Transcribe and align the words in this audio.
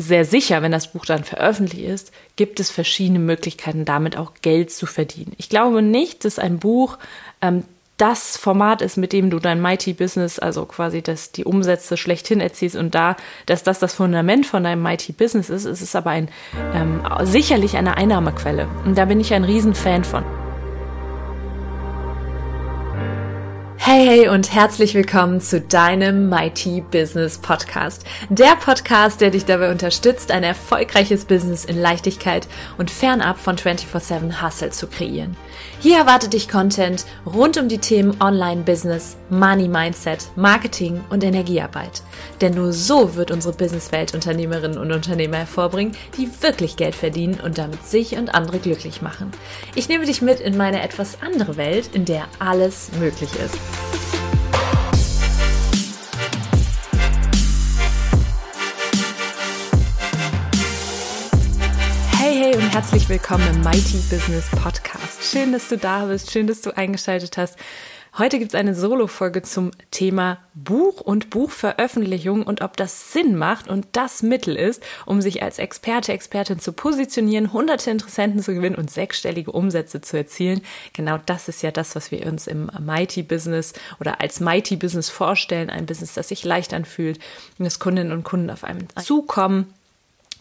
sehr 0.00 0.24
sicher, 0.24 0.62
wenn 0.62 0.72
das 0.72 0.92
Buch 0.92 1.04
dann 1.04 1.24
veröffentlicht 1.24 1.84
ist, 1.84 2.12
gibt 2.36 2.60
es 2.60 2.70
verschiedene 2.70 3.18
Möglichkeiten, 3.18 3.84
damit 3.84 4.16
auch 4.16 4.32
Geld 4.42 4.70
zu 4.70 4.86
verdienen. 4.86 5.32
Ich 5.36 5.48
glaube 5.48 5.82
nicht, 5.82 6.24
dass 6.24 6.38
ein 6.38 6.58
Buch 6.58 6.98
ähm, 7.42 7.64
das 8.00 8.38
Format 8.38 8.80
ist, 8.80 8.96
mit 8.96 9.12
dem 9.12 9.28
du 9.28 9.38
dein 9.38 9.60
Mighty 9.60 9.92
Business, 9.92 10.38
also 10.38 10.64
quasi 10.64 11.02
das, 11.02 11.32
die 11.32 11.44
Umsätze 11.44 11.98
schlechthin 11.98 12.40
erzielst 12.40 12.76
und 12.76 12.94
da, 12.94 13.16
dass 13.44 13.62
das 13.62 13.78
das 13.78 13.92
Fundament 13.92 14.46
von 14.46 14.64
deinem 14.64 14.82
Mighty 14.82 15.12
Business 15.12 15.50
ist, 15.50 15.66
ist 15.66 15.82
es 15.82 15.94
aber 15.94 16.10
ein, 16.10 16.30
ähm, 16.74 17.02
sicherlich 17.24 17.76
eine 17.76 17.98
Einnahmequelle. 17.98 18.68
Und 18.86 18.96
da 18.96 19.04
bin 19.04 19.20
ich 19.20 19.34
ein 19.34 19.44
Riesenfan 19.44 20.04
von. 20.04 20.24
Hey, 23.92 24.06
hey 24.06 24.28
und 24.28 24.54
herzlich 24.54 24.94
willkommen 24.94 25.40
zu 25.40 25.60
deinem 25.60 26.28
Mighty 26.28 26.80
Business 26.92 27.38
Podcast. 27.38 28.04
Der 28.28 28.54
Podcast, 28.54 29.20
der 29.20 29.32
dich 29.32 29.46
dabei 29.46 29.72
unterstützt, 29.72 30.30
ein 30.30 30.44
erfolgreiches 30.44 31.24
Business 31.24 31.64
in 31.64 31.76
Leichtigkeit 31.76 32.46
und 32.78 32.88
fernab 32.88 33.40
von 33.40 33.56
24-7 33.56 34.42
Hustle 34.42 34.70
zu 34.70 34.86
kreieren. 34.86 35.36
Hier 35.80 35.98
erwartet 35.98 36.34
dich 36.34 36.48
Content 36.48 37.04
rund 37.26 37.58
um 37.58 37.66
die 37.66 37.78
Themen 37.78 38.16
Online-Business, 38.20 39.16
Money-Mindset, 39.30 40.36
Marketing 40.36 41.04
und 41.10 41.24
Energiearbeit. 41.24 42.02
Denn 42.40 42.54
nur 42.54 42.72
so 42.72 43.14
wird 43.14 43.30
unsere 43.30 43.54
Businesswelt 43.54 44.14
Unternehmerinnen 44.14 44.78
und 44.78 44.92
Unternehmer 44.92 45.38
hervorbringen, 45.38 45.96
die 46.16 46.28
wirklich 46.42 46.76
Geld 46.76 46.94
verdienen 46.94 47.40
und 47.40 47.58
damit 47.58 47.86
sich 47.86 48.16
und 48.16 48.34
andere 48.34 48.58
glücklich 48.58 49.02
machen. 49.02 49.30
Ich 49.74 49.88
nehme 49.88 50.04
dich 50.04 50.22
mit 50.22 50.40
in 50.40 50.56
meine 50.56 50.82
etwas 50.82 51.22
andere 51.22 51.56
Welt, 51.56 51.90
in 51.92 52.04
der 52.04 52.26
alles 52.38 52.90
möglich 52.98 53.30
ist. 53.34 53.58
Hey, 62.18 62.36
hey 62.36 62.54
und 62.54 62.72
herzlich 62.72 63.08
willkommen 63.08 63.46
im 63.50 63.60
Mighty 63.62 63.98
Business 64.10 64.48
Podcast. 64.62 65.22
Schön, 65.22 65.52
dass 65.52 65.68
du 65.68 65.76
da 65.76 66.04
bist, 66.06 66.30
schön, 66.30 66.46
dass 66.46 66.60
du 66.60 66.76
eingeschaltet 66.76 67.36
hast. 67.36 67.56
Heute 68.18 68.40
gibt 68.40 68.52
es 68.52 68.58
eine 68.58 68.74
Solo-Folge 68.74 69.42
zum 69.42 69.70
Thema 69.92 70.38
Buch 70.54 71.00
und 71.00 71.30
Buchveröffentlichung 71.30 72.42
und 72.42 72.60
ob 72.60 72.76
das 72.76 73.12
Sinn 73.12 73.36
macht 73.36 73.68
und 73.68 73.86
das 73.92 74.24
Mittel 74.24 74.56
ist, 74.56 74.82
um 75.06 75.22
sich 75.22 75.44
als 75.44 75.60
Experte, 75.60 76.12
Expertin 76.12 76.58
zu 76.58 76.72
positionieren, 76.72 77.52
hunderte 77.52 77.90
Interessenten 77.90 78.42
zu 78.42 78.52
gewinnen 78.52 78.74
und 78.74 78.90
sechsstellige 78.90 79.52
Umsätze 79.52 80.00
zu 80.00 80.16
erzielen. 80.16 80.62
Genau 80.92 81.18
das 81.24 81.48
ist 81.48 81.62
ja 81.62 81.70
das, 81.70 81.94
was 81.94 82.10
wir 82.10 82.26
uns 82.26 82.48
im 82.48 82.68
Mighty 82.80 83.22
Business 83.22 83.74
oder 84.00 84.20
als 84.20 84.40
Mighty 84.40 84.74
Business 84.74 85.08
vorstellen. 85.08 85.70
Ein 85.70 85.86
Business, 85.86 86.14
das 86.14 86.28
sich 86.28 86.44
leicht 86.44 86.74
anfühlt, 86.74 87.20
dass 87.58 87.78
Kundinnen 87.78 88.12
und 88.12 88.24
Kunden 88.24 88.50
auf 88.50 88.64
einem 88.64 88.88
zukommen 88.96 89.72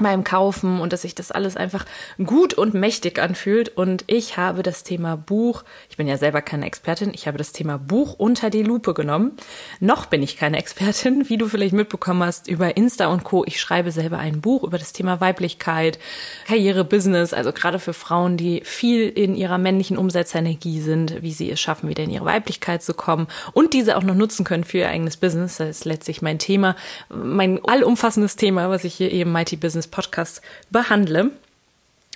beim 0.04 0.24
Kaufen 0.24 0.80
und 0.80 0.94
dass 0.94 1.04
sich 1.04 1.16
das 1.16 1.32
alles 1.32 1.58
einfach 1.58 1.86
gut 2.24 2.54
und 2.54 2.74
mächtig 2.74 3.20
anfühlt. 3.20 3.70
Und 3.70 4.04
ich 4.08 4.38
habe 4.38 4.64
das 4.64 4.84
Thema 4.84 5.18
Buch, 5.18 5.64
ich 5.90 5.98
bin 5.98 6.08
ja 6.08 6.18
selber 6.18 6.42
keine 6.42 6.66
Expertin, 6.66 7.12
ich 7.14 7.28
habe 7.28 7.38
das 7.38 7.52
Thema 7.52 7.78
Buch 7.78 8.14
unter 8.18 8.50
die 8.50 8.64
Lupe 8.64 8.94
genommen. 8.94 9.34
Noch 9.80 10.06
bin 10.06 10.24
ich 10.24 10.38
keine 10.38 10.58
Expertin, 10.58 11.30
wie 11.30 11.38
du 11.38 11.48
vielleicht 11.48 11.74
mitbekommen 11.74 12.24
hast 12.24 12.48
über 12.48 12.78
Insta 12.78 13.08
und 13.08 13.24
Co. 13.24 13.44
Ich 13.46 13.60
schreibe 13.60 13.92
selber 13.92 14.18
ein 14.18 14.42
Buch 14.42 14.64
über 14.64 14.78
das 14.78 14.94
Thema 14.94 15.22
Weiblichkeit, 15.22 16.00
Karriere, 16.48 16.84
Business, 16.84 17.34
also 17.34 17.52
gerade 17.52 17.80
für 17.80 17.94
Frauen, 17.94 18.38
die 18.38 18.62
viel 18.64 19.10
in 19.10 19.36
ihrer 19.36 19.58
männlichen 19.58 19.98
Umsetzenergie 19.98 20.82
sind, 20.82 21.22
wie 21.22 21.34
sie 21.34 21.52
es 21.52 21.60
schaffen, 21.60 21.90
wieder 21.90 22.04
in 22.04 22.10
ihre 22.10 22.26
Weiblichkeit 22.26 22.84
zu 22.84 22.94
kommen 22.94 23.28
und 23.54 23.74
diese 23.74 23.98
auch 23.98 24.04
noch 24.04 24.16
nutzen 24.16 24.46
können 24.46 24.64
für 24.64 24.80
ihr 24.80 24.90
eigenes 24.90 25.18
Business. 25.18 25.58
Das 25.58 25.70
ist 25.70 25.86
letztlich 25.86 26.22
mein 26.22 26.40
Thema, 26.40 26.76
mein 27.10 27.64
allumfassendes 27.66 28.36
Thema, 28.36 28.70
was 28.70 28.84
ich 28.84 28.96
hier 28.96 29.12
eben 29.12 29.32
Mighty 29.32 29.58
Business 29.58 29.88
Podcast 29.90 30.42
behandle. 30.70 31.32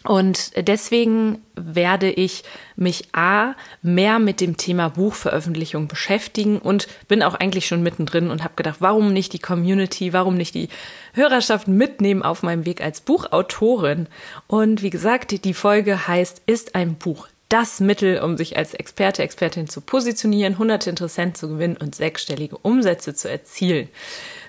Und 0.04 0.52
deswegen 0.68 1.42
werde 1.56 2.12
ich 2.12 2.44
mich 2.76 3.08
A 3.14 3.54
mehr 3.82 4.20
mit 4.20 4.42
dem 4.42 4.58
Thema 4.58 4.90
Buchveröffentlichung 4.90 5.88
beschäftigen 5.88 6.58
und 6.60 6.88
bin 7.08 7.24
auch 7.24 7.36
eigentlich 7.36 7.68
schon 7.68 7.84
mittendrin 7.84 8.30
und 8.30 8.44
habe 8.44 8.56
gedacht, 8.56 8.78
warum 8.80 9.14
nicht 9.14 9.32
die 9.32 9.40
Community, 9.40 10.12
warum 10.12 10.36
nicht 10.36 10.56
die 10.56 10.68
Hörerschaft 11.14 11.70
mitnehmen 11.70 12.22
auf 12.22 12.44
meinem 12.44 12.66
Weg 12.66 12.82
als 12.82 13.00
Buchautorin. 13.00 14.08
Und 14.48 14.82
wie 14.82 14.90
gesagt, 14.90 15.46
die 15.46 15.54
Folge 15.54 16.06
heißt, 16.06 16.42
ist 16.48 16.76
ein 16.76 16.96
Buch 16.96 17.28
das 17.54 17.80
Mittel, 17.80 18.20
um 18.20 18.36
sich 18.36 18.58
als 18.58 18.74
Experte, 18.74 19.22
Expertin 19.22 19.70
zu 19.70 19.80
positionieren, 19.82 20.58
hunderte 20.58 20.90
Interessenten 20.90 21.36
zu 21.36 21.50
gewinnen 21.50 21.78
und 21.78 21.94
sechsstellige 21.94 22.58
Umsätze 22.58 23.14
zu 23.14 23.30
erzielen. 23.30 23.90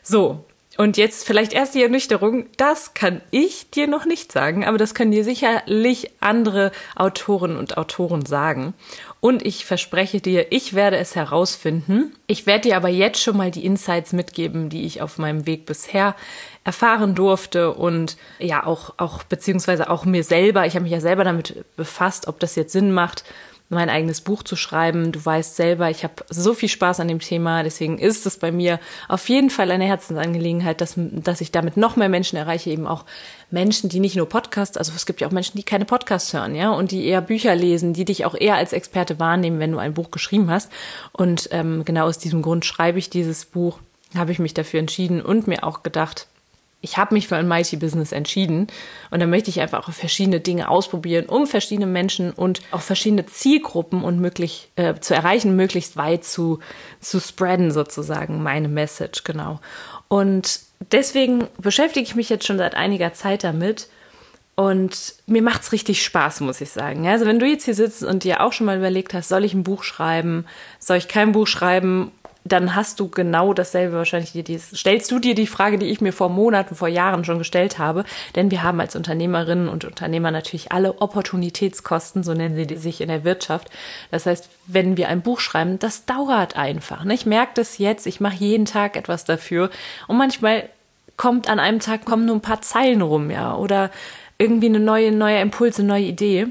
So, 0.03 0.47
und 0.77 0.97
jetzt 0.97 1.27
vielleicht 1.27 1.53
erst 1.53 1.75
die 1.75 1.83
Ernüchterung, 1.83 2.47
das 2.57 2.95
kann 2.95 3.21
ich 3.31 3.71
dir 3.71 3.87
noch 3.87 4.07
nicht 4.07 4.33
sagen, 4.33 4.65
aber 4.65 4.77
das 4.77 4.95
können 4.95 5.13
dir 5.13 5.25
sicherlich 5.25 6.11
andere 6.21 6.73
Autoren 6.97 7.57
und 7.57 7.77
Autoren 7.77 8.27
sagen. 8.27 8.75
Und 9.21 9.45
ich 9.47 9.65
verspreche 9.65 10.21
dir, 10.21 10.53
ich 10.53 10.75
werde 10.75 10.97
es 10.97 11.15
herausfinden. 11.15 12.15
Ich 12.27 12.47
werde 12.47 12.69
dir 12.69 12.77
aber 12.77 12.89
jetzt 12.89 13.23
schon 13.23 13.37
mal 13.37 13.51
die 13.51 13.65
Insights 13.65 14.13
mitgeben, 14.13 14.69
die 14.69 14.85
ich 14.85 15.01
auf 15.01 15.19
meinem 15.19 15.47
Weg 15.47 15.65
bisher 15.65 16.17
erfahren 16.65 17.15
durfte 17.15 17.73
und 17.73 18.17
ja 18.39 18.67
auch, 18.67 18.95
auch 18.97 19.23
beziehungsweise 19.23 19.91
auch 19.91 20.05
mir 20.05 20.25
selber. 20.25 20.67
Ich 20.67 20.75
habe 20.75 20.83
mich 20.83 20.93
ja 20.93 21.01
selber 21.01 21.25
damit 21.25 21.65
befasst, 21.77 22.27
ob 22.27 22.41
das 22.41 22.57
jetzt 22.57 22.73
Sinn 22.73 22.91
macht, 22.91 23.25
mein 23.69 23.89
eigenes 23.89 24.21
Buch 24.21 24.43
zu 24.43 24.57
schreiben. 24.57 25.13
Du 25.13 25.25
weißt 25.25 25.57
selber, 25.57 25.91
ich 25.91 26.05
habe 26.05 26.15
so 26.29 26.55
viel 26.55 26.69
Spaß 26.69 27.01
an 27.01 27.09
dem 27.09 27.19
Thema, 27.19 27.63
deswegen 27.63 27.99
ist 27.99 28.27
es 28.27 28.39
bei 28.39 28.53
mir 28.53 28.79
auf 29.09 29.29
jeden 29.29 29.51
Fall 29.51 29.71
eine 29.71 29.85
Herzensangelegenheit, 29.85 30.81
dass, 30.81 30.95
dass 30.97 31.41
ich 31.41 31.51
damit 31.51 31.77
noch 31.77 31.97
mehr 31.97 32.09
Menschen 32.09 32.37
erreiche, 32.37 32.71
eben 32.71 32.87
auch 32.87 33.05
Menschen, 33.51 33.89
die 33.89 34.01
nicht 34.01 34.17
nur 34.17 34.29
Podcasts, 34.29 34.77
also 34.77 34.93
es 34.95 35.07
gibt 35.07 35.21
ja 35.21 35.29
auch 35.29 35.33
Menschen, 35.33 35.57
die 35.57 35.63
keine 35.63 35.85
Podcasts 35.85 36.33
hören, 36.33 36.55
ja, 36.55 36.71
und 36.71 36.91
die 36.91 37.07
eher 37.07 37.21
Bücher 37.21 37.55
lesen, 37.55 37.95
die 37.95 38.05
dich 38.05 38.25
auch 38.25 38.35
eher 38.35 38.57
als 38.57 38.73
Experte 38.73 39.19
wahrnehmen, 39.19 39.61
wenn 39.61 39.73
du 39.73 39.79
ein 39.79 39.95
Buch 39.95 40.11
geschrieben 40.11 40.51
hast. 40.51 40.71
Und 41.13 41.49
ähm, 41.53 41.85
genau 41.85 42.07
aus 42.07 42.19
diesem 42.19 42.43
Grund 42.43 42.65
schreibe 42.65 42.99
ich 42.99 43.11
dieses 43.11 43.45
Buch, 43.45 43.79
habe 44.15 44.33
ich 44.33 44.39
mich 44.39 44.55
dafür 44.55 44.81
entschieden 44.81 45.23
und 45.23 45.47
mir 45.47 45.65
auch 45.65 45.83
gedacht, 45.83 46.29
ich 46.85 46.99
habe 46.99 47.15
mich 47.15 47.27
für 47.27 47.37
ein 47.37 47.49
Mighty 47.49 47.77
Business 47.77 48.13
entschieden 48.13 48.67
und 49.11 49.21
da 49.21 49.27
möchte 49.27 49.49
ich 49.49 49.61
einfach 49.61 49.89
auch 49.89 49.93
verschiedene 49.93 50.39
Dinge 50.39 50.69
ausprobieren, 50.69 51.27
um 51.27 51.47
verschiedene 51.47 51.87
Menschen 51.87 52.31
und 52.31 52.61
auch 52.71 52.83
verschiedene 52.83 53.25
Zielgruppen 53.25 54.05
und 54.05 54.21
möglich 54.21 54.69
äh, 54.77 54.95
zu 55.01 55.15
erreichen, 55.15 55.57
möglichst 55.57 55.97
weit 55.97 56.25
zu 56.25 56.61
zu 57.01 57.21
spreaden 57.21 57.71
sozusagen 57.71 58.43
meine 58.43 58.69
Message 58.69 59.25
genau. 59.25 59.61
Und 60.09 60.61
deswegen 60.93 61.49
beschäftige 61.59 62.05
ich 62.05 62.15
mich 62.15 62.29
jetzt 62.29 62.47
schon 62.47 62.59
seit 62.59 62.75
einiger 62.75 63.15
Zeit 63.15 63.45
damit. 63.45 63.89
Und 64.57 65.17
mir 65.27 65.43
macht's 65.43 65.73
richtig 65.73 66.05
Spaß, 66.05 66.41
muss 66.41 66.61
ich 66.61 66.71
sagen. 66.71 67.09
Also 67.09 67.27
wenn 67.27 67.41
du 67.41 67.47
jetzt 67.47 67.65
hier 67.65 67.75
sitzt 67.75 68.05
und 68.05 68.23
dir 68.23 68.41
auch 68.41 68.53
schon 68.53 68.67
mal 68.67 68.77
überlegt 68.77 69.13
hast, 69.13 69.29
soll 69.29 69.45
ich 69.45 69.53
ein 69.53 69.65
Buch 69.65 69.83
schreiben, 69.83 70.45
soll 70.79 70.99
ich 70.99 71.09
kein 71.09 71.33
Buch 71.33 71.49
schreiben 71.49 72.13
dann 72.45 72.75
hast 72.75 73.01
du 73.01 73.09
genau 73.09 73.55
dasselbe 73.55 73.97
wahrscheinlich 73.97 74.33
dir 74.33 74.45
dies, 74.45 74.71
stellst 74.77 75.11
du 75.11 75.19
dir 75.19 75.35
die 75.35 75.47
Frage, 75.47 75.79
die 75.79 75.87
ich 75.87 76.03
mir 76.03 76.13
vor 76.13 76.29
Monaten, 76.29 76.75
vor 76.75 76.89
Jahren 76.89 77.25
schon 77.25 77.39
gestellt 77.39 77.79
habe, 77.79 78.05
denn 78.37 78.51
wir 78.51 78.63
haben 78.63 78.81
als 78.81 78.95
Unternehmerinnen 78.97 79.69
und 79.69 79.85
Unternehmer 79.85 80.31
natürlich 80.31 80.71
alle 80.71 81.01
Opportunitätskosten, 81.01 82.23
so 82.23 82.35
nennen 82.35 82.55
sie 82.55 82.77
sich 82.77 83.01
in 83.01 83.09
der 83.09 83.25
Wirtschaft. 83.25 83.71
Das 84.11 84.27
heißt, 84.27 84.51
wenn 84.67 84.99
wir 84.99 85.09
ein 85.09 85.23
Buch 85.23 85.41
schreiben, 85.41 85.79
das 85.79 86.05
dauert 86.05 86.57
einfach. 86.57 87.05
Ne? 87.05 87.15
Ich 87.15 87.25
merke 87.25 87.53
das 87.55 87.79
jetzt, 87.79 88.07
ich 88.07 88.21
mache 88.21 88.37
jeden 88.37 88.67
Tag 88.67 88.97
etwas 88.97 89.25
dafür 89.25 89.71
und 90.07 90.19
manchmal 90.19 90.69
kommt 91.17 91.49
an 91.49 91.59
einem 91.59 91.81
Tag 91.81 92.05
kommen 92.05 92.27
nur 92.27 92.37
ein 92.37 92.43
paar 92.43 92.61
Zeilen 92.61 93.01
rum, 93.01 93.31
ja, 93.31 93.55
oder 93.55 93.91
irgendwie 94.37 94.67
eine 94.67 94.81
neue, 94.81 95.13
neue 95.13 95.41
Impulse, 95.41 95.83
neue 95.83 96.05
Idee. 96.05 96.49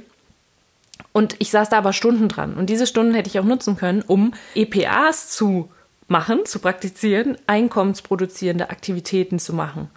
Und 1.12 1.36
ich 1.40 1.52
saß 1.52 1.70
da 1.70 1.78
aber 1.78 1.94
Stunden 1.94 2.28
dran. 2.28 2.56
Und 2.56 2.70
diese 2.70 2.88
Stunden 2.88 3.14
hätte 3.14 3.30
ich 3.30 3.40
auch 3.40 3.44
nutzen 3.44 3.76
können, 3.76 4.02
um 4.02 4.34
EPAs 4.56 5.30
zu 5.30 5.70
machen, 6.08 6.46
zu 6.46 6.60
praktizieren, 6.60 7.38
einkommensproduzierende 7.48 8.70
Aktivitäten 8.70 9.40
zu 9.40 9.54
machen. 9.54 9.90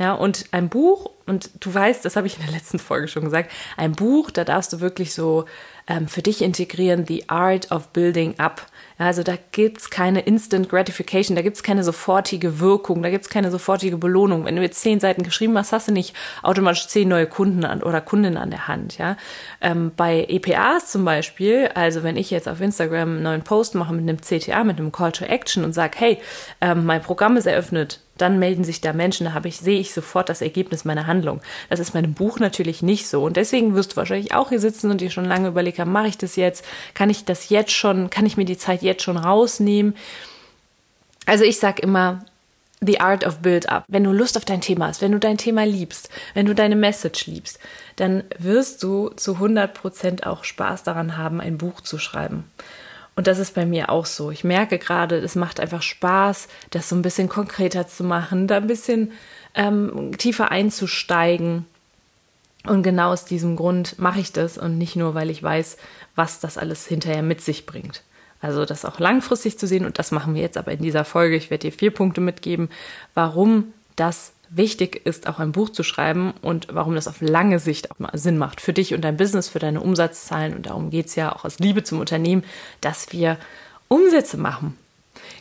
Ja, 0.00 0.14
und 0.14 0.46
ein 0.52 0.70
Buch, 0.70 1.10
und 1.26 1.50
du 1.60 1.74
weißt, 1.74 2.06
das 2.06 2.16
habe 2.16 2.26
ich 2.26 2.38
in 2.38 2.42
der 2.42 2.54
letzten 2.54 2.78
Folge 2.78 3.06
schon 3.06 3.24
gesagt, 3.24 3.52
ein 3.76 3.92
Buch, 3.92 4.30
da 4.30 4.44
darfst 4.44 4.72
du 4.72 4.80
wirklich 4.80 5.12
so 5.12 5.44
ähm, 5.86 6.08
für 6.08 6.22
dich 6.22 6.40
integrieren, 6.40 7.04
The 7.06 7.28
Art 7.28 7.70
of 7.70 7.88
Building 7.88 8.38
Up. 8.38 8.64
Also 8.96 9.22
da 9.22 9.34
gibt's 9.52 9.90
keine 9.90 10.20
Instant 10.20 10.70
Gratification, 10.70 11.36
da 11.36 11.42
gibt's 11.42 11.62
keine 11.62 11.84
sofortige 11.84 12.60
Wirkung, 12.60 13.02
da 13.02 13.10
gibt's 13.10 13.28
keine 13.28 13.50
sofortige 13.50 13.98
Belohnung. 13.98 14.46
Wenn 14.46 14.56
du 14.56 14.62
jetzt 14.62 14.80
zehn 14.80 15.00
Seiten 15.00 15.22
geschrieben 15.22 15.58
hast, 15.58 15.72
hast 15.72 15.88
du 15.88 15.92
nicht 15.92 16.16
automatisch 16.42 16.88
zehn 16.88 17.08
neue 17.08 17.26
Kunden 17.26 17.66
an, 17.66 17.82
oder 17.82 18.00
Kundinnen 18.00 18.38
an 18.38 18.50
der 18.50 18.68
Hand. 18.68 18.96
Ja? 18.96 19.18
Ähm, 19.60 19.92
bei 19.94 20.24
EPAs 20.30 20.90
zum 20.90 21.04
Beispiel, 21.04 21.68
also 21.74 22.02
wenn 22.02 22.16
ich 22.16 22.30
jetzt 22.30 22.48
auf 22.48 22.62
Instagram 22.62 23.10
einen 23.10 23.22
neuen 23.22 23.42
Post 23.42 23.74
mache 23.74 23.92
mit 23.92 24.08
einem 24.08 24.22
CTA, 24.22 24.64
mit 24.64 24.78
einem 24.78 24.92
Call 24.92 25.12
to 25.12 25.26
Action 25.26 25.62
und 25.62 25.74
sage, 25.74 25.98
hey, 25.98 26.18
ähm, 26.62 26.86
mein 26.86 27.02
Programm 27.02 27.36
ist 27.36 27.46
eröffnet, 27.46 28.00
dann 28.20 28.38
melden 28.38 28.64
sich 28.64 28.80
da 28.80 28.92
Menschen, 28.92 29.26
da 29.26 29.32
habe 29.32 29.48
ich, 29.48 29.58
sehe 29.58 29.80
ich 29.80 29.92
sofort 29.92 30.28
das 30.28 30.42
Ergebnis 30.42 30.84
meiner 30.84 31.06
Handlung. 31.06 31.40
Das 31.68 31.80
ist 31.80 31.94
meinem 31.94 32.14
Buch 32.14 32.38
natürlich 32.38 32.82
nicht 32.82 33.08
so. 33.08 33.22
Und 33.24 33.36
deswegen 33.36 33.74
wirst 33.74 33.92
du 33.92 33.96
wahrscheinlich 33.96 34.34
auch 34.34 34.50
hier 34.50 34.60
sitzen 34.60 34.90
und 34.90 35.00
dir 35.00 35.10
schon 35.10 35.24
lange 35.24 35.48
überlegt 35.48 35.78
haben, 35.78 35.92
mache 35.92 36.08
ich 36.08 36.18
das 36.18 36.36
jetzt? 36.36 36.64
Kann 36.94 37.10
ich 37.10 37.24
das 37.24 37.48
jetzt 37.48 37.72
schon, 37.72 38.10
kann 38.10 38.26
ich 38.26 38.36
mir 38.36 38.44
die 38.44 38.58
Zeit 38.58 38.82
jetzt 38.82 39.02
schon 39.02 39.16
rausnehmen? 39.16 39.94
Also 41.26 41.44
ich 41.44 41.58
sage 41.58 41.82
immer, 41.82 42.24
The 42.82 43.00
Art 43.00 43.26
of 43.26 43.40
Build-Up. 43.40 43.84
Wenn 43.88 44.04
du 44.04 44.12
Lust 44.12 44.38
auf 44.38 44.46
dein 44.46 44.62
Thema 44.62 44.86
hast, 44.86 45.02
wenn 45.02 45.12
du 45.12 45.18
dein 45.18 45.36
Thema 45.36 45.66
liebst, 45.66 46.08
wenn 46.32 46.46
du 46.46 46.54
deine 46.54 46.76
Message 46.76 47.26
liebst, 47.26 47.58
dann 47.96 48.24
wirst 48.38 48.82
du 48.82 49.10
zu 49.10 49.34
100% 49.34 50.24
auch 50.26 50.44
Spaß 50.44 50.82
daran 50.82 51.18
haben, 51.18 51.40
ein 51.42 51.58
Buch 51.58 51.82
zu 51.82 51.98
schreiben. 51.98 52.44
Und 53.20 53.26
das 53.26 53.38
ist 53.38 53.54
bei 53.54 53.66
mir 53.66 53.90
auch 53.90 54.06
so. 54.06 54.30
Ich 54.30 54.44
merke 54.44 54.78
gerade, 54.78 55.18
es 55.18 55.34
macht 55.34 55.60
einfach 55.60 55.82
Spaß, 55.82 56.48
das 56.70 56.88
so 56.88 56.96
ein 56.96 57.02
bisschen 57.02 57.28
konkreter 57.28 57.86
zu 57.86 58.02
machen, 58.02 58.46
da 58.46 58.56
ein 58.56 58.66
bisschen 58.66 59.12
ähm, 59.54 60.12
tiefer 60.16 60.50
einzusteigen. 60.50 61.66
Und 62.64 62.82
genau 62.82 63.10
aus 63.10 63.26
diesem 63.26 63.56
Grund 63.56 63.98
mache 63.98 64.20
ich 64.20 64.32
das 64.32 64.56
und 64.56 64.78
nicht 64.78 64.96
nur, 64.96 65.14
weil 65.14 65.28
ich 65.28 65.42
weiß, 65.42 65.76
was 66.14 66.40
das 66.40 66.56
alles 66.56 66.86
hinterher 66.86 67.22
mit 67.22 67.42
sich 67.42 67.66
bringt. 67.66 68.04
Also 68.40 68.64
das 68.64 68.86
auch 68.86 68.98
langfristig 68.98 69.58
zu 69.58 69.66
sehen 69.66 69.84
und 69.84 69.98
das 69.98 70.12
machen 70.12 70.34
wir 70.34 70.40
jetzt 70.40 70.56
aber 70.56 70.72
in 70.72 70.80
dieser 70.80 71.04
Folge. 71.04 71.36
Ich 71.36 71.50
werde 71.50 71.68
dir 71.68 71.76
vier 71.76 71.90
Punkte 71.90 72.22
mitgeben, 72.22 72.70
warum 73.12 73.74
das 73.96 74.32
wichtig 74.50 75.06
ist, 75.06 75.28
auch 75.28 75.38
ein 75.38 75.52
Buch 75.52 75.70
zu 75.70 75.82
schreiben 75.82 76.34
und 76.42 76.68
warum 76.72 76.94
das 76.94 77.08
auf 77.08 77.20
lange 77.20 77.58
Sicht 77.60 77.90
auch 77.90 77.98
mal 77.98 78.10
Sinn 78.14 78.36
macht 78.36 78.60
für 78.60 78.72
dich 78.72 78.94
und 78.94 79.02
dein 79.02 79.16
Business, 79.16 79.48
für 79.48 79.60
deine 79.60 79.80
Umsatzzahlen. 79.80 80.54
Und 80.54 80.66
darum 80.66 80.90
geht 80.90 81.06
es 81.06 81.14
ja 81.14 81.34
auch 81.34 81.44
aus 81.44 81.58
Liebe 81.60 81.84
zum 81.84 82.00
Unternehmen, 82.00 82.44
dass 82.80 83.12
wir 83.12 83.38
Umsätze 83.88 84.36
machen. 84.36 84.76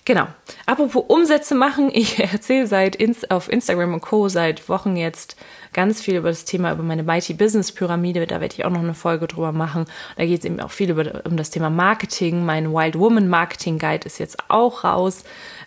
Genau. 0.06 0.28
Apropos 0.66 1.04
Umsätze 1.08 1.56
machen, 1.56 1.90
ich 1.94 2.20
erzähle 2.20 2.68
seit 2.68 2.96
ins, 2.96 3.30
auf 3.30 3.52
Instagram 3.52 3.96
und 3.96 4.02
Co. 4.02 4.30
seit 4.30 4.70
Wochen 4.70 4.96
jetzt 4.96 5.36
ganz 5.74 6.02
viel 6.02 6.16
über 6.16 6.30
das 6.30 6.46
Thema, 6.46 6.72
über 6.72 6.84
meine 6.84 7.04
Mighty 7.04 7.34
Business 7.34 7.72
Pyramide. 7.72 8.26
Da 8.26 8.42
werde 8.42 8.56
ich 8.56 8.66
auch 8.66 8.72
noch 8.72 8.80
eine 8.80 8.94
Folge 8.96 9.28
drüber 9.28 9.52
machen. 9.52 9.86
Da 10.18 10.26
geht 10.26 10.40
es 10.40 10.46
eben 10.46 10.60
auch 10.60 10.72
viel 10.72 10.90
über, 10.90 11.22
um 11.26 11.38
das 11.38 11.52
Thema 11.52 11.70
Marketing. 11.70 12.46
Mein 12.46 12.74
Wild 12.74 12.98
Woman 12.98 13.28
Marketing 13.28 13.78
Guide 13.78 14.06
ist 14.06 14.20
jetzt 14.20 14.38
auch 14.50 14.84
raus. 14.84 15.24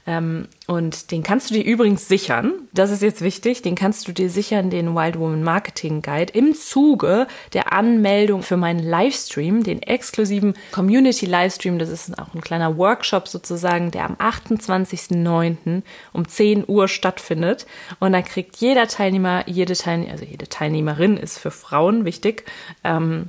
Ähm, 0.07 0.49
und 0.67 1.11
den 1.13 1.23
kannst 1.23 1.51
du 1.51 1.55
dir 1.55 1.65
übrigens 1.65 2.09
sichern. 2.09 2.53
Das 2.73 2.91
ist 2.91 3.03
jetzt 3.03 3.23
wichtig. 3.23 3.63
Den 3.63 3.75
kannst 3.75 4.09
du 4.09 4.13
dir 4.13 4.31
sichern, 4.31 4.71
den 4.71 4.95
Wild 4.95 5.19
Woman 5.19 5.45
Marketing 5.45 6.03
Guide, 6.03 6.33
im 6.33 6.55
Zuge 6.55 7.27
der 7.53 7.73
Anmeldung 7.73 8.43
für 8.43 8.57
meinen 8.57 8.81
Livestream, 8.81 9.63
den 9.63 9.81
exklusiven 9.83 10.55
Community 10.73 11.27
Livestream. 11.27 11.79
Das 11.79 11.89
ist 11.89 12.19
auch 12.19 12.35
ein 12.35 12.41
kleiner 12.41 12.77
Workshop 12.77 13.29
sozusagen, 13.29 13.91
der 13.91 14.05
am 14.05 14.15
28.09. 14.15 15.83
um 16.13 16.29
10 16.29 16.65
Uhr 16.67 16.89
stattfindet. 16.89 17.67
Und 18.01 18.13
da 18.13 18.23
kriegt 18.23 18.57
jeder 18.57 18.89
Teilnehmer, 18.89 19.45
jede 19.47 19.75
Teilnehmer, 19.75 20.13
also 20.13 20.25
jede 20.25 20.49
Teilnehmerin 20.49 21.17
ist 21.17 21.39
für 21.39 21.51
Frauen 21.51 22.05
wichtig, 22.05 22.45
ähm, 22.83 23.29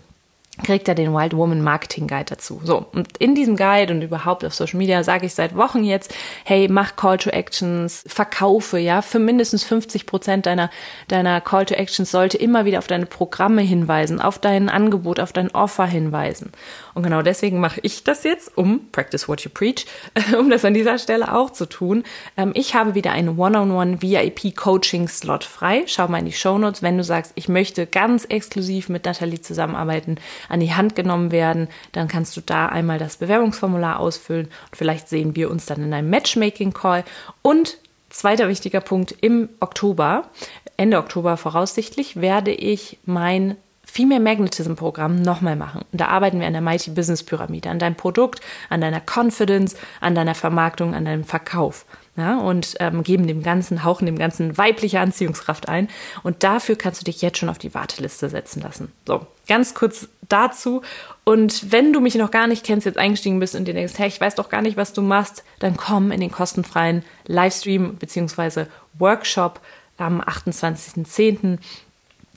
kriegt 0.61 0.87
er 0.87 0.93
den 0.93 1.13
Wild 1.13 1.35
Woman 1.35 1.63
Marketing 1.63 2.07
Guide 2.07 2.25
dazu. 2.25 2.61
So, 2.63 2.85
und 2.93 3.17
in 3.17 3.33
diesem 3.33 3.55
Guide 3.55 3.91
und 3.91 4.03
überhaupt 4.03 4.45
auf 4.45 4.53
Social 4.53 4.77
Media 4.77 5.03
sage 5.03 5.25
ich 5.25 5.33
seit 5.33 5.55
Wochen 5.55 5.83
jetzt, 5.83 6.13
hey, 6.43 6.67
mach 6.69 6.95
Call 6.95 7.17
to 7.17 7.31
Actions, 7.31 8.03
verkaufe, 8.05 8.77
ja, 8.77 9.01
für 9.01 9.17
mindestens 9.17 9.63
50 9.63 10.05
Prozent 10.05 10.45
deiner, 10.45 10.69
deiner 11.07 11.41
Call 11.41 11.65
to 11.65 11.73
Actions 11.73 12.11
sollte 12.11 12.37
immer 12.37 12.65
wieder 12.65 12.77
auf 12.77 12.87
deine 12.87 13.07
Programme 13.07 13.63
hinweisen, 13.63 14.21
auf 14.21 14.37
dein 14.37 14.69
Angebot, 14.69 15.19
auf 15.19 15.33
dein 15.33 15.49
Offer 15.55 15.87
hinweisen. 15.87 16.51
Und 16.93 17.01
genau 17.01 17.23
deswegen 17.23 17.59
mache 17.59 17.79
ich 17.81 18.03
das 18.03 18.23
jetzt, 18.23 18.55
um 18.55 18.91
Practice 18.91 19.27
What 19.27 19.41
You 19.41 19.49
Preach, 19.51 19.87
um 20.37 20.51
das 20.51 20.65
an 20.65 20.75
dieser 20.75 20.99
Stelle 20.99 21.33
auch 21.33 21.49
zu 21.49 21.65
tun. 21.65 22.03
Ähm, 22.37 22.51
ich 22.53 22.75
habe 22.75 22.93
wieder 22.93 23.11
einen 23.11 23.39
One-on-One 23.39 24.03
VIP 24.03 24.55
Coaching 24.55 25.07
Slot 25.07 25.43
frei. 25.43 25.83
Schau 25.87 26.07
mal 26.07 26.19
in 26.19 26.25
die 26.25 26.31
Show 26.31 26.59
Notes, 26.59 26.83
wenn 26.83 26.97
du 26.97 27.03
sagst, 27.03 27.31
ich 27.33 27.49
möchte 27.49 27.87
ganz 27.87 28.25
exklusiv 28.25 28.89
mit 28.89 29.05
Nathalie 29.05 29.41
zusammenarbeiten 29.41 30.17
an 30.49 30.59
die 30.59 30.73
Hand 30.73 30.95
genommen 30.95 31.31
werden, 31.31 31.67
dann 31.91 32.07
kannst 32.07 32.35
du 32.37 32.41
da 32.41 32.67
einmal 32.67 32.99
das 32.99 33.17
Bewerbungsformular 33.17 33.99
ausfüllen 33.99 34.47
und 34.47 34.75
vielleicht 34.75 35.09
sehen 35.09 35.35
wir 35.35 35.49
uns 35.49 35.65
dann 35.65 35.83
in 35.83 35.93
einem 35.93 36.09
Matchmaking-Call. 36.09 37.03
Und 37.41 37.77
zweiter 38.09 38.47
wichtiger 38.47 38.81
Punkt, 38.81 39.15
im 39.21 39.49
Oktober, 39.59 40.29
Ende 40.77 40.97
Oktober 40.97 41.37
voraussichtlich, 41.37 42.21
werde 42.21 42.51
ich 42.51 42.99
mein 43.05 43.57
Female 43.85 44.21
Magnetism 44.21 44.73
Programm 44.73 45.21
nochmal 45.21 45.55
machen. 45.55 45.85
Und 45.91 46.01
da 46.01 46.07
arbeiten 46.07 46.39
wir 46.39 46.47
an 46.47 46.53
der 46.53 46.61
Mighty 46.61 46.91
Business 46.91 47.21
Pyramide, 47.21 47.69
an 47.69 47.79
deinem 47.79 47.95
Produkt, 47.95 48.41
an 48.69 48.81
deiner 48.81 49.01
Confidence, 49.01 49.75
an 50.01 50.15
deiner 50.15 50.35
Vermarktung, 50.35 50.95
an 50.95 51.05
deinem 51.05 51.25
Verkauf 51.25 51.85
ja, 52.15 52.39
und 52.39 52.75
ähm, 52.79 53.03
geben 53.03 53.27
dem 53.27 53.43
Ganzen, 53.43 53.83
hauchen 53.83 54.05
dem 54.05 54.17
Ganzen 54.17 54.57
weibliche 54.57 54.99
Anziehungskraft 54.99 55.67
ein. 55.67 55.89
Und 56.23 56.43
dafür 56.43 56.75
kannst 56.75 57.01
du 57.01 57.05
dich 57.05 57.21
jetzt 57.21 57.37
schon 57.37 57.49
auf 57.49 57.57
die 57.57 57.73
Warteliste 57.73 58.29
setzen 58.29 58.61
lassen. 58.61 58.91
So, 59.07 59.25
ganz 59.47 59.73
kurz 59.73 60.07
dazu. 60.33 60.81
Und 61.23 61.71
wenn 61.71 61.93
du 61.93 62.01
mich 62.01 62.15
noch 62.15 62.31
gar 62.31 62.47
nicht 62.47 62.65
kennst, 62.65 62.85
jetzt 62.85 62.97
eingestiegen 62.97 63.39
bist 63.39 63.55
und 63.55 63.65
dir 63.65 63.73
denkst, 63.73 63.93
hey, 63.97 64.07
ich 64.07 64.19
weiß 64.19 64.35
doch 64.35 64.49
gar 64.49 64.61
nicht, 64.61 64.75
was 64.75 64.91
du 64.91 65.01
machst, 65.01 65.43
dann 65.59 65.77
komm 65.77 66.11
in 66.11 66.19
den 66.19 66.31
kostenfreien 66.31 67.03
Livestream 67.27 67.95
bzw. 67.95 68.65
Workshop 68.97 69.61
am 69.97 70.19
28.10. 70.19 71.59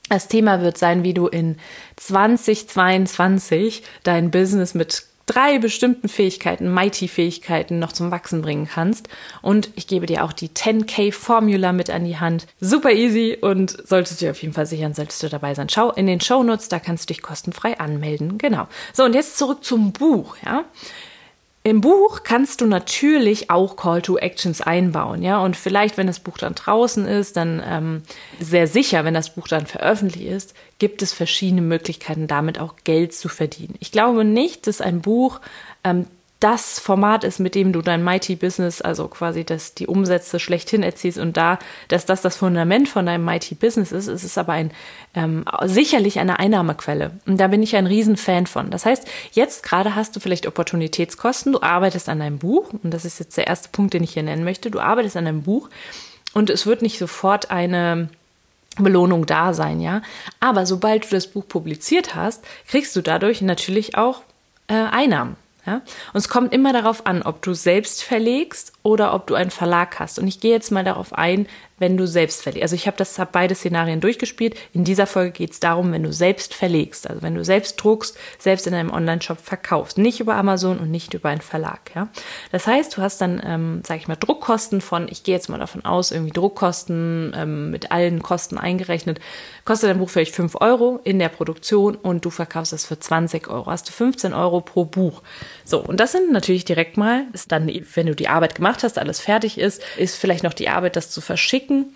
Das 0.09 0.29
Thema 0.29 0.61
wird 0.61 0.79
sein, 0.79 1.03
wie 1.03 1.15
du 1.15 1.27
in 1.27 1.59
2022 1.97 3.83
dein 4.05 4.31
Business 4.31 4.75
mit 4.75 5.07
drei 5.27 5.59
bestimmten 5.59 6.09
Fähigkeiten, 6.09 6.73
Mighty-Fähigkeiten 6.73 7.79
noch 7.79 7.93
zum 7.93 8.11
Wachsen 8.11 8.43
bringen 8.43 8.69
kannst. 8.73 9.09
Und 9.43 9.71
ich 9.75 9.87
gebe 9.87 10.07
dir 10.07 10.25
auch 10.25 10.33
die 10.33 10.49
10K-Formula 10.49 11.73
mit 11.73 11.91
an 11.91 12.05
die 12.05 12.19
Hand. 12.19 12.47
Super 12.61 12.93
easy 12.93 13.37
und 13.41 13.77
solltest 13.87 14.21
du 14.21 14.27
dir 14.27 14.31
auf 14.31 14.41
jeden 14.41 14.55
Fall 14.55 14.67
sichern, 14.67 14.95
solltest 14.95 15.23
du 15.23 15.29
dabei 15.29 15.55
sein. 15.55 15.69
Schau 15.69 15.91
in 15.93 16.07
den 16.07 16.21
Shownotes, 16.21 16.69
da 16.69 16.79
kannst 16.79 17.05
du 17.05 17.15
dich 17.15 17.23
kostenfrei 17.23 17.79
anmelden. 17.79 18.39
Genau. 18.39 18.69
So, 18.93 19.05
und 19.05 19.15
jetzt 19.15 19.37
zurück 19.37 19.65
zum 19.65 19.93
Buch, 19.93 20.37
ja. 20.45 20.65
Im 21.67 21.81
Buch 21.81 22.21
kannst 22.23 22.61
du 22.61 22.67
natürlich 22.67 23.51
auch 23.51 23.75
Call 23.75 24.01
to 24.01 24.19
Actions 24.19 24.61
einbauen, 24.61 25.21
ja. 25.21 25.43
Und 25.43 25.57
vielleicht, 25.57 25.97
wenn 25.97 26.07
das 26.07 26.21
Buch 26.21 26.39
dann 26.39 26.55
draußen 26.55 27.07
ist, 27.07 27.37
dann 27.37 27.61
ähm, 27.69 28.03
sehr 28.39 28.69
sicher, 28.69 29.05
wenn 29.05 29.15
das 29.15 29.35
Buch 29.35 29.49
dann 29.49 29.67
veröffentlicht 29.67 30.29
ist, 30.29 30.55
gibt 30.79 31.03
es 31.03 31.13
verschiedene 31.13 31.63
Möglichkeiten, 31.63 32.29
damit 32.29 32.61
auch 32.61 32.77
Geld 32.85 33.15
zu 33.15 33.29
verdienen. 33.29 33.75
Ich 33.81 33.91
glaube 33.91 34.25
nicht, 34.25 34.69
dass 34.69 34.81
ein 34.81 35.01
Buch 35.01 35.41
ähm, 35.83 36.07
das 36.41 36.79
Format 36.79 37.25
ist, 37.25 37.41
mit 37.41 37.55
dem 37.55 37.73
du 37.73 37.81
dein 37.81 38.05
Mighty 38.05 38.37
Business, 38.37 38.83
also 38.83 39.09
quasi 39.09 39.45
das, 39.45 39.75
die 39.75 39.87
Umsätze 39.87 40.39
schlechthin 40.39 40.83
erziehst 40.83 41.19
und 41.19 41.37
da, 41.37 41.59
dass 41.89 42.05
das 42.05 42.21
das 42.21 42.37
Fundament 42.37 42.89
von 42.89 43.07
deinem 43.07 43.25
Mighty 43.25 43.55
Business 43.55 43.91
ist, 43.91 44.07
es 44.07 44.23
ist 44.23 44.37
aber 44.37 44.53
ein, 44.53 44.71
ähm, 45.15 45.45
sicherlich 45.65 46.19
eine 46.19 46.39
Einnahmequelle. 46.39 47.13
Und 47.27 47.39
da 47.39 47.49
bin 47.49 47.63
ich 47.63 47.75
ein 47.75 47.87
Riesenfan 47.87 48.47
von. 48.47 48.71
Das 48.71 48.85
heißt, 48.85 49.09
jetzt 49.33 49.63
gerade 49.63 49.95
hast 49.95 50.15
du 50.15 50.21
vielleicht 50.21 50.47
Opportunitätskosten, 50.47 51.53
du 51.53 51.63
arbeitest 51.63 52.09
an 52.11 52.19
deinem 52.19 52.39
Buch 52.39 52.71
und 52.83 52.93
das 52.93 53.07
ist 53.07 53.19
jetzt 53.19 53.39
der 53.39 53.47
erste 53.47 53.71
Punkt, 53.71 53.95
den 53.95 54.05
ich 54.05 54.13
hier 54.13 54.23
nennen 54.23 54.45
möchte, 54.45 54.71
du 54.71 54.81
arbeitest 54.81 55.17
an 55.17 55.25
deinem 55.25 55.43
Buch 55.43 55.71
und 56.35 56.51
es 56.51 56.67
wird 56.67 56.83
nicht 56.83 56.99
sofort 56.99 57.51
eine, 57.51 58.11
Belohnung 58.79 59.25
da 59.25 59.55
sein, 59.55 59.81
ja. 59.81 60.03
Aber 60.39 60.67
sobald 60.67 61.07
du 61.07 61.09
das 61.11 61.29
Buch 61.29 61.49
publiziert 61.49 62.15
hast, 62.15 62.45
kriegst 62.69 62.95
du 62.95 63.01
dadurch 63.01 63.41
natürlich 63.41 63.97
auch 63.97 64.21
äh, 64.69 64.75
Einnahmen. 64.75 65.37
Ja? 65.67 65.83
Und 66.13 66.19
es 66.19 66.29
kommt 66.29 66.53
immer 66.55 66.73
darauf 66.73 67.07
an, 67.07 67.23
ob 67.23 67.43
du 67.43 67.53
selbst 67.53 68.03
verlegst 68.03 68.73
oder 68.87 69.15
ob 69.15 69.27
du 69.27 69.35
einen 69.35 69.51
Verlag 69.51 69.99
hast. 69.99 70.21
Und 70.21 70.29
ich 70.29 70.39
gehe 70.39 70.53
jetzt 70.53 70.71
mal 70.71 70.85
darauf 70.85 71.13
ein, 71.13 71.49
wenn 71.79 71.97
du 71.97 72.07
selbst 72.07 72.43
verlegst. 72.43 72.63
Also 72.63 72.75
ich 72.75 72.87
habe 72.87 72.97
das 72.97 73.19
hab 73.19 73.33
beide 73.33 73.55
Szenarien 73.55 74.01
durchgespielt. 74.01 74.57
In 74.73 74.85
dieser 74.85 75.07
Folge 75.07 75.33
geht 75.33 75.53
es 75.53 75.61
darum, 75.61 75.93
wenn 75.93 76.03
du 76.03 76.13
selbst 76.13 76.55
verlegst, 76.55 77.09
also 77.09 77.21
wenn 77.21 77.35
du 77.35 77.45
selbst 77.45 77.77
druckst, 77.77 78.17
selbst 78.39 78.67
in 78.67 78.75
einem 78.75 78.91
Online-Shop 78.91 79.39
verkaufst, 79.39 79.99
nicht 79.99 80.21
über 80.21 80.37
Amazon 80.37 80.79
und 80.79 80.91
nicht 80.91 81.15
über 81.15 81.29
einen 81.29 81.41
Verlag. 81.41 81.91
Ja? 81.95 82.09
Das 82.53 82.67
heißt, 82.67 82.97
du 82.97 83.03
hast 83.03 83.21
dann, 83.21 83.43
ähm, 83.45 83.83
sage 83.85 84.01
ich 84.01 84.09
mal, 84.09 84.17
Druckkosten 84.17 84.81
von, 84.81 85.09
ich 85.11 85.23
gehe 85.23 85.35
jetzt 85.35 85.49
mal 85.49 85.59
davon 85.59 85.85
aus, 85.85 86.13
irgendwie 86.13 86.33
Druckkosten 86.33 87.35
ähm, 87.37 87.71
mit 87.71 87.91
allen 87.91 88.23
Kosten 88.23 88.57
eingerechnet, 88.57 89.21
kostet 89.65 89.91
dein 89.91 89.99
Buch 89.99 90.09
vielleicht 90.09 90.35
5 90.35 90.57
Euro 90.61 91.01
in 91.05 91.19
der 91.19 91.29
Produktion 91.29 91.97
und 91.97 92.25
du 92.25 92.31
verkaufst 92.31 92.73
es 92.73 92.87
für 92.87 92.99
20 92.99 93.49
Euro. 93.49 93.71
Hast 93.71 93.89
du 93.89 93.93
15 93.93 94.33
Euro 94.33 94.61
pro 94.61 94.85
Buch. 94.85 95.23
So, 95.65 95.81
und 95.81 96.01
das 96.01 96.13
sind 96.13 96.33
natürlich 96.33 96.65
direkt 96.65 96.97
mal, 96.97 97.25
ist 97.33 97.53
dann, 97.53 97.71
wenn 97.95 98.07
du 98.07 98.15
die 98.15 98.29
Arbeit 98.29 98.55
gemacht 98.55 98.76
hast, 98.83 98.99
alles 98.99 99.21
fertig 99.21 99.59
ist, 99.59 99.83
ist 99.97 100.17
vielleicht 100.17 100.45
noch 100.45 100.55
die 100.55 100.69
Arbeit, 100.69 100.97
das 100.97 101.11
zu 101.11 101.21
verschicken. 101.21 101.95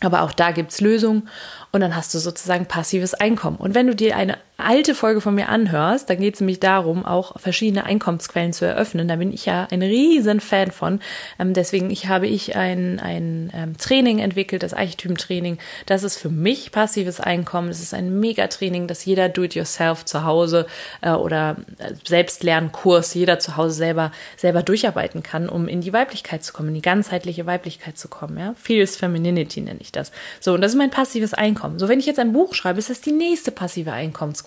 Aber 0.00 0.22
auch 0.22 0.32
da 0.32 0.50
gibt 0.50 0.72
es 0.72 0.80
Lösungen 0.80 1.28
und 1.72 1.80
dann 1.80 1.96
hast 1.96 2.12
du 2.12 2.18
sozusagen 2.18 2.66
passives 2.66 3.14
Einkommen. 3.14 3.56
Und 3.56 3.74
wenn 3.74 3.86
du 3.86 3.94
dir 3.94 4.16
eine 4.16 4.38
alte 4.56 4.94
Folge 4.94 5.20
von 5.20 5.34
mir 5.34 5.48
anhörst, 5.48 6.10
dann 6.10 6.18
geht 6.18 6.34
es 6.34 6.40
nämlich 6.40 6.60
darum, 6.60 7.04
auch 7.04 7.38
verschiedene 7.40 7.84
Einkommensquellen 7.84 8.52
zu 8.52 8.64
eröffnen. 8.64 9.08
Da 9.08 9.16
bin 9.16 9.32
ich 9.32 9.46
ja 9.46 9.66
ein 9.70 9.82
riesen 9.82 10.40
Fan 10.40 10.70
von. 10.70 11.00
Ähm, 11.38 11.54
deswegen 11.54 11.90
ich 11.90 12.08
habe 12.08 12.26
ich 12.26 12.56
ein, 12.56 13.00
ein 13.00 13.50
ähm, 13.54 13.76
Training 13.78 14.18
entwickelt, 14.18 14.62
das 14.62 14.74
Archetypentraining. 14.74 15.58
Das 15.86 16.02
ist 16.02 16.18
für 16.18 16.28
mich 16.28 16.72
passives 16.72 17.20
Einkommen. 17.20 17.68
Das 17.68 17.80
ist 17.80 17.94
ein 17.94 18.20
Megatraining, 18.20 18.86
das 18.86 19.04
jeder 19.04 19.28
Do-it-yourself 19.28 20.04
zu 20.04 20.24
Hause 20.24 20.66
äh, 21.00 21.10
oder 21.10 21.56
äh, 21.78 21.92
Selbstlernkurs, 22.06 23.14
jeder 23.14 23.38
zu 23.38 23.56
Hause 23.56 23.74
selber, 23.74 24.12
selber 24.36 24.62
durcharbeiten 24.62 25.22
kann, 25.22 25.48
um 25.48 25.68
in 25.68 25.80
die 25.80 25.92
Weiblichkeit 25.92 26.44
zu 26.44 26.52
kommen, 26.52 26.68
in 26.68 26.74
die 26.74 26.82
ganzheitliche 26.82 27.46
Weiblichkeit 27.46 27.98
zu 27.98 28.08
kommen. 28.08 28.38
Ja? 28.38 28.54
Feels 28.56 28.96
Femininity 28.96 29.60
nenne 29.60 29.80
ich 29.80 29.92
das. 29.92 30.12
So, 30.40 30.54
und 30.54 30.60
das 30.60 30.72
ist 30.72 30.78
mein 30.78 30.90
passives 30.90 31.34
Einkommen. 31.34 31.46
Einkommen. 31.46 31.78
So, 31.78 31.88
wenn 31.88 32.00
ich 32.00 32.06
jetzt 32.06 32.18
ein 32.18 32.32
Buch 32.32 32.54
schreibe, 32.54 32.78
ist 32.78 32.90
das 32.90 33.00
die 33.00 33.12
nächste 33.12 33.50
passive 33.50 33.92
Einkommensquelle. 33.92 34.45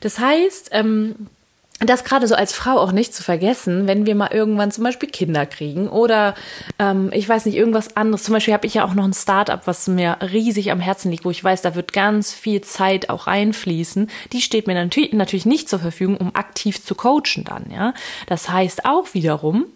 Das 0.00 0.18
heißt, 0.18 0.70
ähm, 0.72 1.28
das 1.80 2.04
gerade 2.04 2.26
so 2.26 2.34
als 2.34 2.54
Frau 2.54 2.78
auch 2.78 2.92
nicht 2.92 3.14
zu 3.14 3.22
vergessen, 3.22 3.86
wenn 3.86 4.06
wir 4.06 4.14
mal 4.14 4.32
irgendwann 4.32 4.70
zum 4.70 4.84
Beispiel 4.84 5.10
Kinder 5.10 5.44
kriegen 5.44 5.88
oder 5.88 6.34
ähm, 6.78 7.10
ich 7.12 7.28
weiß 7.28 7.44
nicht, 7.44 7.54
irgendwas 7.54 7.96
anderes. 7.98 8.22
Zum 8.22 8.32
Beispiel 8.32 8.54
habe 8.54 8.66
ich 8.66 8.74
ja 8.74 8.84
auch 8.84 8.94
noch 8.94 9.04
ein 9.04 9.12
Startup, 9.12 9.60
was 9.66 9.86
mir 9.86 10.16
riesig 10.22 10.72
am 10.72 10.80
Herzen 10.80 11.10
liegt, 11.10 11.26
wo 11.26 11.30
ich 11.30 11.44
weiß, 11.44 11.60
da 11.60 11.74
wird 11.74 11.92
ganz 11.92 12.32
viel 12.32 12.62
Zeit 12.62 13.10
auch 13.10 13.26
reinfließen. 13.26 14.08
Die 14.32 14.40
steht 14.40 14.66
mir 14.66 14.74
natürlich, 14.74 15.12
natürlich 15.12 15.44
nicht 15.44 15.68
zur 15.68 15.80
Verfügung, 15.80 16.16
um 16.16 16.34
aktiv 16.34 16.82
zu 16.82 16.94
coachen 16.94 17.44
dann. 17.44 17.66
Ja, 17.70 17.92
Das 18.26 18.48
heißt 18.48 18.86
auch 18.86 19.12
wiederum, 19.12 19.66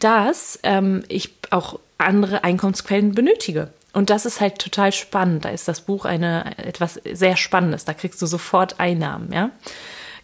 dass 0.00 0.58
ähm, 0.64 1.04
ich 1.08 1.30
auch 1.50 1.78
andere 1.98 2.42
Einkommensquellen 2.42 3.14
benötige. 3.14 3.70
Und 3.96 4.10
das 4.10 4.26
ist 4.26 4.42
halt 4.42 4.58
total 4.58 4.92
spannend. 4.92 5.46
Da 5.46 5.48
ist 5.48 5.68
das 5.68 5.80
Buch 5.80 6.04
eine 6.04 6.58
etwas 6.58 7.00
sehr 7.10 7.34
Spannendes. 7.38 7.86
Da 7.86 7.94
kriegst 7.94 8.20
du 8.20 8.26
sofort 8.26 8.78
Einnahmen, 8.78 9.32
ja. 9.32 9.52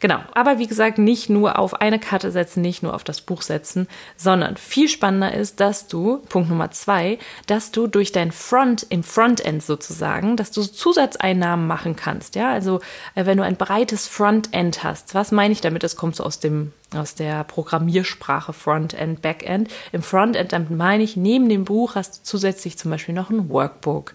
Genau. 0.03 0.19
Aber 0.35 0.59
wie 0.59 0.67
gesagt, 0.67 0.99
nicht 0.99 1.31
nur 1.31 1.61
auf 1.61 1.81
eine 1.81 2.01
Karte 2.01 2.33
setzen, 2.33 2.61
nicht 2.61 2.83
nur 2.83 2.93
auf 2.93 3.05
das 3.05 3.21
Buch 3.21 3.41
setzen, 3.41 3.87
sondern 4.17 4.57
viel 4.57 4.89
spannender 4.89 5.33
ist, 5.33 5.61
dass 5.61 5.87
du, 5.87 6.21
Punkt 6.29 6.51
Nummer 6.51 6.73
zwei, 6.73 7.21
dass 7.47 7.71
du 7.71 7.87
durch 7.87 8.11
dein 8.11 8.33
Front, 8.33 8.85
im 8.89 9.05
Frontend 9.05 9.63
sozusagen, 9.63 10.37
dass 10.37 10.51
du 10.51 10.63
Zusatzeinnahmen 10.63 11.69
machen 11.69 11.95
kannst. 11.95 12.35
Ja, 12.35 12.51
also 12.51 12.81
äh, 13.15 13.27
wenn 13.27 13.39
du 13.39 13.45
ein 13.45 13.55
breites 13.55 14.09
Frontend 14.09 14.83
hast, 14.83 15.15
was 15.15 15.31
meine 15.31 15.53
ich 15.53 15.61
damit? 15.61 15.85
Das 15.85 15.95
kommt 15.95 16.17
so 16.17 16.25
aus 16.25 16.41
dem 16.41 16.73
aus 16.97 17.15
der 17.15 17.45
Programmiersprache 17.45 18.53
Frontend, 18.53 19.23
Backend. 19.23 19.71
Im 19.93 20.03
Frontend, 20.03 20.53
damit 20.53 20.71
meine 20.73 21.05
ich, 21.05 21.17
neben 21.17 21.49
dem 21.49 21.65
Buch 21.65 21.95
hast 21.95 22.19
du 22.19 22.23
zusätzlich 22.25 22.77
zum 22.77 22.91
Beispiel 22.91 23.15
noch 23.15 23.31
ein 23.31 23.49
Workbook, 23.49 24.15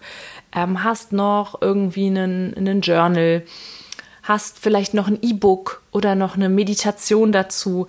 ähm, 0.54 0.84
hast 0.84 1.12
noch 1.12 1.62
irgendwie 1.62 2.08
einen, 2.08 2.54
einen 2.54 2.82
Journal, 2.82 3.42
hast 4.28 4.58
vielleicht 4.58 4.92
noch 4.92 5.08
ein 5.08 5.18
E-Book 5.22 5.82
oder 5.90 6.14
noch 6.14 6.36
eine 6.36 6.50
Meditation 6.50 7.32
dazu, 7.32 7.86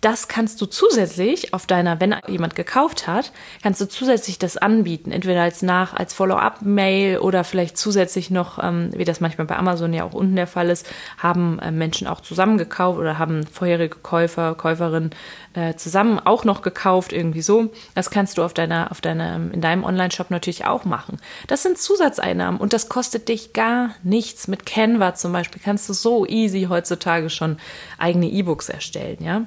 das 0.00 0.28
kannst 0.28 0.60
du 0.60 0.66
zusätzlich 0.66 1.52
auf 1.52 1.66
deiner, 1.66 2.00
wenn 2.00 2.16
jemand 2.26 2.56
gekauft 2.56 3.06
hat, 3.06 3.32
kannst 3.62 3.80
du 3.80 3.88
zusätzlich 3.88 4.38
das 4.38 4.56
anbieten, 4.56 5.12
entweder 5.12 5.42
als 5.42 5.62
Nach-, 5.62 5.94
als 5.94 6.14
Follow-up-Mail 6.14 7.18
oder 7.18 7.44
vielleicht 7.44 7.76
zusätzlich 7.76 8.30
noch, 8.30 8.62
ähm, 8.62 8.90
wie 8.94 9.04
das 9.04 9.20
manchmal 9.20 9.46
bei 9.46 9.56
Amazon 9.56 9.92
ja 9.92 10.04
auch 10.04 10.14
unten 10.14 10.36
der 10.36 10.46
Fall 10.46 10.70
ist, 10.70 10.86
haben 11.18 11.58
äh, 11.58 11.70
Menschen 11.70 12.06
auch 12.06 12.20
zusammen 12.20 12.56
gekauft 12.56 12.98
oder 12.98 13.18
haben 13.18 13.46
vorherige 13.46 13.96
Käufer, 13.96 14.54
Käuferinnen 14.54 15.10
äh, 15.52 15.74
zusammen 15.74 16.18
auch 16.18 16.44
noch 16.44 16.62
gekauft, 16.62 17.12
irgendwie 17.12 17.42
so. 17.42 17.70
Das 17.94 18.10
kannst 18.10 18.38
du 18.38 18.42
auf 18.42 18.54
deiner, 18.54 18.90
auf 18.90 19.02
deiner, 19.02 19.36
in 19.52 19.60
deinem 19.60 19.84
Online-Shop 19.84 20.30
natürlich 20.30 20.64
auch 20.64 20.86
machen. 20.86 21.18
Das 21.46 21.62
sind 21.62 21.76
Zusatzeinnahmen 21.76 22.58
und 22.58 22.72
das 22.72 22.88
kostet 22.88 23.28
dich 23.28 23.52
gar 23.52 23.90
nichts. 24.02 24.48
Mit 24.48 24.64
Canva 24.64 25.14
zum 25.14 25.32
Beispiel 25.32 25.60
kannst 25.62 25.88
du 25.90 25.92
so 25.92 26.24
easy 26.24 26.68
heutzutage 26.70 27.28
schon 27.28 27.58
eigene 27.98 28.26
E-Books 28.26 28.70
erstellen, 28.70 29.18
ja. 29.20 29.42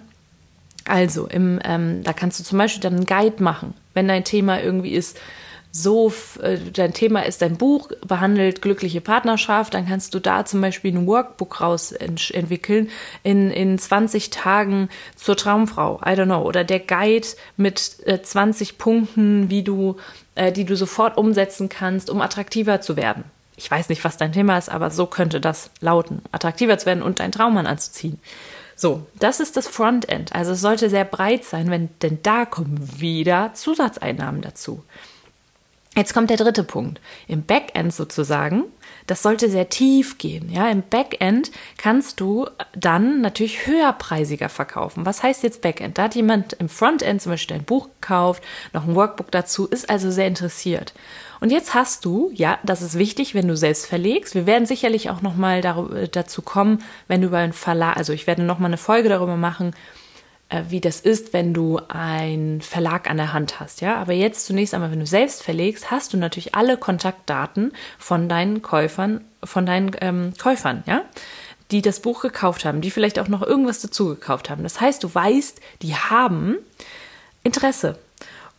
Also, 0.85 1.27
im, 1.27 1.59
ähm, 1.63 2.03
da 2.03 2.13
kannst 2.13 2.39
du 2.39 2.43
zum 2.43 2.57
Beispiel 2.57 2.81
dann 2.81 2.95
einen 2.95 3.05
Guide 3.05 3.41
machen, 3.41 3.73
wenn 3.93 4.07
dein 4.07 4.23
Thema 4.23 4.61
irgendwie 4.61 4.93
ist, 4.93 5.17
so, 5.75 6.13
äh, 6.39 6.59
dein 6.71 6.93
Thema 6.93 7.25
ist 7.25 7.41
dein 7.41 7.57
Buch, 7.57 7.89
behandelt 8.07 8.61
glückliche 8.61 9.01
Partnerschaft, 9.01 9.73
dann 9.73 9.87
kannst 9.87 10.13
du 10.13 10.19
da 10.19 10.45
zum 10.45 10.61
Beispiel 10.61 10.95
ein 10.95 11.07
Workbook 11.07 11.61
raus 11.61 11.91
entwickeln 11.91 12.91
in, 13.23 13.49
in 13.49 13.79
20 13.79 14.29
Tagen 14.29 14.89
zur 15.15 15.35
Traumfrau, 15.35 15.99
I 16.05 16.09
don't 16.09 16.25
know, 16.25 16.43
oder 16.43 16.63
der 16.63 16.79
Guide 16.79 17.27
mit 17.57 17.97
äh, 18.05 18.21
20 18.21 18.77
Punkten, 18.77 19.49
wie 19.49 19.63
du, 19.63 19.97
äh, 20.35 20.51
die 20.51 20.65
du 20.65 20.75
sofort 20.75 21.17
umsetzen 21.17 21.69
kannst, 21.69 22.11
um 22.11 22.21
attraktiver 22.21 22.79
zu 22.79 22.95
werden. 22.95 23.23
Ich 23.55 23.69
weiß 23.69 23.89
nicht, 23.89 24.03
was 24.03 24.17
dein 24.17 24.31
Thema 24.31 24.59
ist, 24.59 24.69
aber 24.69 24.91
so 24.91 25.07
könnte 25.07 25.41
das 25.41 25.71
lauten, 25.79 26.21
attraktiver 26.31 26.77
zu 26.77 26.85
werden 26.85 27.01
und 27.01 27.19
deinen 27.19 27.31
Traummann 27.31 27.65
anzuziehen. 27.65 28.19
So, 28.75 29.05
das 29.19 29.39
ist 29.39 29.55
das 29.57 29.67
Frontend. 29.67 30.33
Also 30.33 30.53
es 30.53 30.61
sollte 30.61 30.89
sehr 30.89 31.05
breit 31.05 31.43
sein, 31.43 31.69
wenn, 31.69 31.89
denn 32.01 32.19
da 32.23 32.45
kommen 32.45 32.99
wieder 32.99 33.53
Zusatzeinnahmen 33.53 34.41
dazu. 34.41 34.83
Jetzt 35.95 36.13
kommt 36.13 36.29
der 36.29 36.37
dritte 36.37 36.63
Punkt. 36.63 36.99
Im 37.27 37.43
Backend 37.43 37.93
sozusagen, 37.93 38.63
das 39.07 39.21
sollte 39.21 39.49
sehr 39.49 39.69
tief 39.69 40.17
gehen. 40.17 40.49
Ja, 40.49 40.69
im 40.69 40.81
Backend 40.81 41.51
kannst 41.77 42.19
du 42.19 42.47
dann 42.75 43.21
natürlich 43.21 43.67
höherpreisiger 43.67 44.49
verkaufen. 44.49 45.05
Was 45.05 45.23
heißt 45.23 45.43
jetzt 45.43 45.61
Backend? 45.61 45.97
Da 45.97 46.03
hat 46.03 46.15
jemand 46.15 46.53
im 46.53 46.69
Frontend 46.69 47.21
zum 47.21 47.31
Beispiel 47.31 47.57
ein 47.57 47.63
Buch 47.63 47.89
gekauft, 47.99 48.43
noch 48.73 48.87
ein 48.87 48.95
Workbook 48.95 49.31
dazu, 49.31 49.67
ist 49.67 49.89
also 49.89 50.11
sehr 50.11 50.27
interessiert. 50.27 50.93
Und 51.39 51.51
jetzt 51.51 51.73
hast 51.73 52.05
du, 52.05 52.31
ja, 52.33 52.59
das 52.63 52.81
ist 52.81 52.97
wichtig, 52.97 53.35
wenn 53.35 53.47
du 53.47 53.57
selbst 53.57 53.85
verlegst. 53.85 54.33
Wir 54.33 54.45
werden 54.45 54.65
sicherlich 54.65 55.09
auch 55.09 55.21
noch 55.21 55.35
mal 55.35 55.61
dazu 55.61 56.41
kommen, 56.41 56.81
wenn 57.07 57.21
du 57.21 57.27
über 57.27 57.39
einen 57.39 57.53
Verlag, 57.53 57.97
also 57.97 58.13
ich 58.13 58.27
werde 58.27 58.43
noch 58.43 58.59
mal 58.59 58.67
eine 58.67 58.77
Folge 58.77 59.09
darüber 59.09 59.35
machen, 59.35 59.69
äh, 59.69 60.02
wie 60.69 60.81
das 60.81 60.99
ist, 60.99 61.33
wenn 61.33 61.53
du 61.53 61.79
einen 61.87 62.61
Verlag 62.61 63.09
an 63.09 63.17
der 63.17 63.33
Hand 63.33 63.59
hast, 63.59 63.81
ja. 63.81 63.95
Aber 63.97 64.13
jetzt 64.13 64.45
zunächst 64.45 64.73
einmal, 64.73 64.91
wenn 64.91 64.99
du 64.99 65.05
selbst 65.05 65.43
verlegst, 65.43 65.91
hast 65.91 66.13
du 66.13 66.17
natürlich 66.17 66.55
alle 66.55 66.77
Kontaktdaten 66.77 67.73
von 67.97 68.29
deinen 68.29 68.61
Käufern, 68.61 69.23
von 69.43 69.65
deinen 69.65 69.91
ähm, 70.01 70.33
Käufern, 70.37 70.83
ja 70.85 71.03
die 71.71 71.81
das 71.81 72.01
Buch 72.01 72.21
gekauft 72.21 72.65
haben, 72.65 72.81
die 72.81 72.91
vielleicht 72.91 73.17
auch 73.17 73.27
noch 73.27 73.41
irgendwas 73.41 73.81
dazu 73.81 74.09
gekauft 74.09 74.49
haben. 74.49 74.61
Das 74.61 74.79
heißt, 74.79 75.03
du 75.03 75.13
weißt, 75.13 75.59
die 75.81 75.95
haben 75.95 76.57
Interesse. 77.41 77.97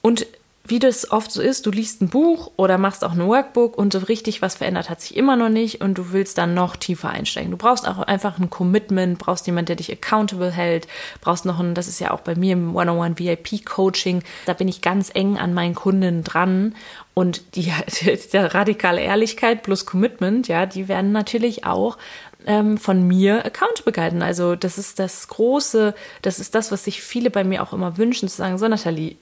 Und 0.02 0.26
wie 0.66 0.78
das 0.78 1.10
oft 1.10 1.30
so 1.30 1.42
ist, 1.42 1.66
du 1.66 1.70
liest 1.70 2.00
ein 2.00 2.08
Buch 2.08 2.50
oder 2.56 2.78
machst 2.78 3.04
auch 3.04 3.12
ein 3.12 3.26
Workbook 3.26 3.76
und 3.76 3.92
so 3.92 3.98
richtig 3.98 4.40
was 4.40 4.54
verändert 4.54 4.88
hat 4.88 5.02
sich 5.02 5.14
immer 5.14 5.36
noch 5.36 5.50
nicht 5.50 5.82
und 5.82 5.98
du 5.98 6.12
willst 6.12 6.38
dann 6.38 6.54
noch 6.54 6.76
tiefer 6.76 7.10
einsteigen. 7.10 7.50
Du 7.50 7.58
brauchst 7.58 7.86
auch 7.86 7.98
einfach 7.98 8.38
ein 8.38 8.48
Commitment, 8.48 9.18
brauchst 9.18 9.46
jemand, 9.46 9.68
der 9.68 9.76
dich 9.76 9.92
accountable 9.92 10.50
hält, 10.50 10.88
brauchst 11.20 11.44
noch 11.44 11.60
ein, 11.60 11.74
das 11.74 11.86
ist 11.86 12.00
ja 12.00 12.12
auch 12.12 12.20
bei 12.20 12.34
mir 12.34 12.54
im 12.54 12.74
One-on-One 12.74 13.18
VIP 13.18 13.66
Coaching, 13.66 14.22
da 14.46 14.54
bin 14.54 14.68
ich 14.68 14.80
ganz 14.80 15.10
eng 15.12 15.36
an 15.36 15.52
meinen 15.52 15.74
Kunden 15.74 16.24
dran 16.24 16.74
und 17.12 17.56
die, 17.56 17.70
die 18.32 18.36
radikale 18.36 19.02
Ehrlichkeit 19.02 19.62
plus 19.64 19.84
Commitment, 19.84 20.48
ja, 20.48 20.64
die 20.64 20.88
werden 20.88 21.12
natürlich 21.12 21.66
auch 21.66 21.98
ähm, 22.46 22.78
von 22.78 23.06
mir 23.06 23.44
accountable 23.44 23.92
gehalten. 23.92 24.22
Also 24.22 24.56
das 24.56 24.78
ist 24.78 24.98
das 24.98 25.28
Große, 25.28 25.94
das 26.22 26.38
ist 26.38 26.54
das, 26.54 26.72
was 26.72 26.84
sich 26.84 27.02
viele 27.02 27.28
bei 27.28 27.44
mir 27.44 27.62
auch 27.62 27.74
immer 27.74 27.98
wünschen, 27.98 28.28
zu 28.30 28.36
sagen, 28.36 28.56
so 28.56 28.66
Nathalie, 28.66 29.16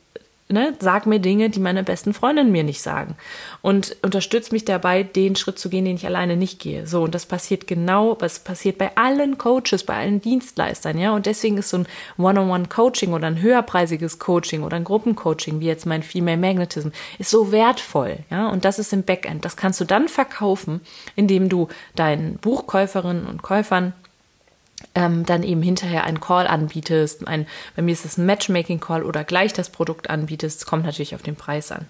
ne, 0.48 0.74
sag 0.80 1.06
mir 1.06 1.18
Dinge, 1.18 1.50
die 1.50 1.60
meine 1.60 1.82
besten 1.82 2.14
Freundinnen 2.14 2.52
mir 2.52 2.64
nicht 2.64 2.82
sagen. 2.82 3.16
Und 3.62 3.96
unterstützt 4.02 4.52
mich 4.52 4.64
dabei, 4.64 5.02
den 5.02 5.36
Schritt 5.36 5.58
zu 5.58 5.68
gehen, 5.68 5.84
den 5.84 5.96
ich 5.96 6.06
alleine 6.06 6.36
nicht 6.36 6.60
gehe. 6.60 6.86
So, 6.86 7.02
und 7.02 7.14
das 7.14 7.26
passiert 7.26 7.66
genau, 7.66 8.16
was 8.20 8.38
passiert 8.38 8.78
bei 8.78 8.96
allen 8.96 9.38
Coaches, 9.38 9.84
bei 9.84 9.96
allen 9.96 10.20
Dienstleistern, 10.20 10.98
ja. 10.98 11.14
Und 11.14 11.26
deswegen 11.26 11.58
ist 11.58 11.70
so 11.70 11.78
ein 11.78 11.86
One-on-One-Coaching 12.18 13.12
oder 13.12 13.26
ein 13.26 13.40
höherpreisiges 13.40 14.18
Coaching 14.18 14.62
oder 14.62 14.76
ein 14.76 14.84
Gruppencoaching, 14.84 15.60
wie 15.60 15.66
jetzt 15.66 15.86
mein 15.86 16.02
Female 16.02 16.38
Magnetism, 16.38 16.88
ist 17.18 17.30
so 17.30 17.52
wertvoll, 17.52 18.18
ja. 18.30 18.48
Und 18.48 18.64
das 18.64 18.78
ist 18.78 18.92
im 18.92 19.02
Backend. 19.02 19.44
Das 19.44 19.56
kannst 19.56 19.80
du 19.80 19.84
dann 19.84 20.08
verkaufen, 20.08 20.80
indem 21.16 21.48
du 21.48 21.68
deinen 21.94 22.36
Buchkäuferinnen 22.36 23.26
und 23.26 23.42
Käufern 23.42 23.94
ähm, 24.94 25.24
dann 25.26 25.42
eben 25.42 25.62
hinterher 25.62 26.04
einen 26.04 26.20
Call 26.20 26.46
anbietest. 26.46 27.26
Ein, 27.26 27.46
bei 27.76 27.82
mir 27.82 27.92
ist 27.92 28.04
es 28.04 28.18
ein 28.18 28.26
Matchmaking-Call 28.26 29.02
oder 29.02 29.24
gleich 29.24 29.52
das 29.52 29.70
Produkt 29.70 30.10
anbietest. 30.10 30.66
Kommt 30.66 30.84
natürlich 30.84 31.14
auf 31.14 31.22
den 31.22 31.36
Preis 31.36 31.72
an. 31.72 31.86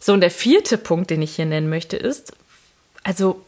So, 0.00 0.12
und 0.12 0.20
der 0.20 0.30
vierte 0.30 0.78
Punkt, 0.78 1.10
den 1.10 1.22
ich 1.22 1.36
hier 1.36 1.46
nennen 1.46 1.68
möchte, 1.68 1.96
ist, 1.96 2.32
also 3.02 3.44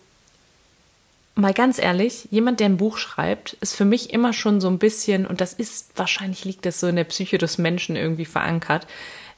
mal 1.34 1.54
ganz 1.54 1.78
ehrlich, 1.78 2.28
jemand, 2.30 2.60
der 2.60 2.66
ein 2.66 2.76
Buch 2.76 2.98
schreibt, 2.98 3.54
ist 3.54 3.74
für 3.74 3.84
mich 3.84 4.12
immer 4.12 4.32
schon 4.32 4.60
so 4.60 4.68
ein 4.68 4.78
bisschen, 4.78 5.26
und 5.26 5.40
das 5.40 5.54
ist, 5.54 5.90
wahrscheinlich 5.96 6.44
liegt 6.44 6.66
das 6.66 6.78
so 6.80 6.88
in 6.88 6.96
der 6.96 7.04
Psyche 7.04 7.38
des 7.38 7.58
Menschen 7.58 7.96
irgendwie 7.96 8.26
verankert. 8.26 8.86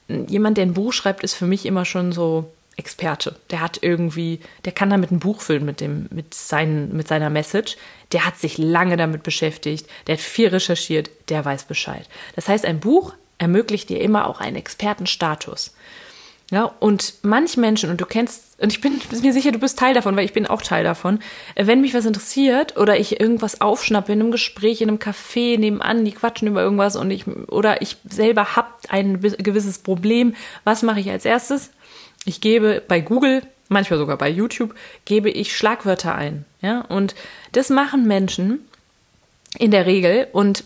Jemand, 0.07 0.57
der 0.57 0.65
ein 0.65 0.73
Buch 0.73 0.93
schreibt, 0.93 1.23
ist 1.23 1.33
für 1.33 1.47
mich 1.47 1.65
immer 1.65 1.85
schon 1.85 2.11
so 2.11 2.51
Experte. 2.77 3.35
Der 3.51 3.61
hat 3.61 3.79
irgendwie, 3.81 4.39
der 4.65 4.73
kann 4.73 4.89
damit 4.89 5.11
ein 5.11 5.19
Buch 5.19 5.41
füllen 5.41 5.65
mit 5.65 5.79
dem, 5.79 6.07
mit 6.11 6.33
seinen, 6.33 6.95
mit 6.95 7.07
seiner 7.07 7.29
Message. 7.29 7.77
Der 8.11 8.25
hat 8.25 8.37
sich 8.37 8.57
lange 8.57 8.97
damit 8.97 9.23
beschäftigt. 9.23 9.87
Der 10.07 10.15
hat 10.15 10.21
viel 10.21 10.49
recherchiert. 10.49 11.09
Der 11.29 11.43
weiß 11.45 11.65
Bescheid. 11.65 12.07
Das 12.35 12.49
heißt, 12.49 12.65
ein 12.65 12.79
Buch 12.79 13.13
ermöglicht 13.37 13.89
dir 13.89 14.01
immer 14.01 14.27
auch 14.27 14.39
einen 14.39 14.57
Expertenstatus. 14.57 15.73
Ja, 16.51 16.65
und 16.79 17.15
manche 17.23 17.59
Menschen, 17.59 17.89
und 17.89 17.99
du 17.99 18.05
kennst, 18.05 18.61
und 18.61 18.71
ich 18.71 18.79
bin 18.79 19.01
mir 19.21 19.33
sicher, 19.33 19.51
du 19.51 19.59
bist 19.59 19.79
Teil 19.79 19.93
davon, 19.93 20.15
weil 20.15 20.25
ich 20.25 20.33
bin 20.33 20.45
auch 20.45 20.61
Teil 20.61 20.83
davon, 20.83 21.19
wenn 21.55 21.81
mich 21.81 21.93
was 21.93 22.05
interessiert 22.05 22.77
oder 22.77 22.99
ich 22.99 23.19
irgendwas 23.19 23.61
aufschnappe 23.61 24.13
in 24.13 24.19
einem 24.19 24.31
Gespräch, 24.31 24.81
in 24.81 24.89
einem 24.89 24.99
Café 24.99 25.57
nebenan, 25.57 26.05
die 26.05 26.11
quatschen 26.11 26.47
über 26.47 26.61
irgendwas 26.61 26.95
und 26.95 27.09
ich, 27.09 27.25
oder 27.27 27.81
ich 27.81 27.97
selber 28.07 28.55
hab 28.55 28.79
ein 28.89 29.21
gewisses 29.21 29.79
Problem, 29.79 30.35
was 30.63 30.83
mache 30.83 30.99
ich 30.99 31.09
als 31.09 31.25
erstes? 31.25 31.71
Ich 32.25 32.41
gebe 32.41 32.81
bei 32.87 32.99
Google, 33.01 33.43
manchmal 33.69 33.99
sogar 33.99 34.17
bei 34.17 34.29
YouTube, 34.29 34.75
gebe 35.05 35.29
ich 35.29 35.55
Schlagwörter 35.55 36.15
ein. 36.15 36.45
Ja? 36.61 36.81
Und 36.81 37.15
das 37.51 37.69
machen 37.69 38.07
Menschen 38.07 38.67
in 39.57 39.71
der 39.71 39.85
Regel 39.85 40.27
und 40.33 40.63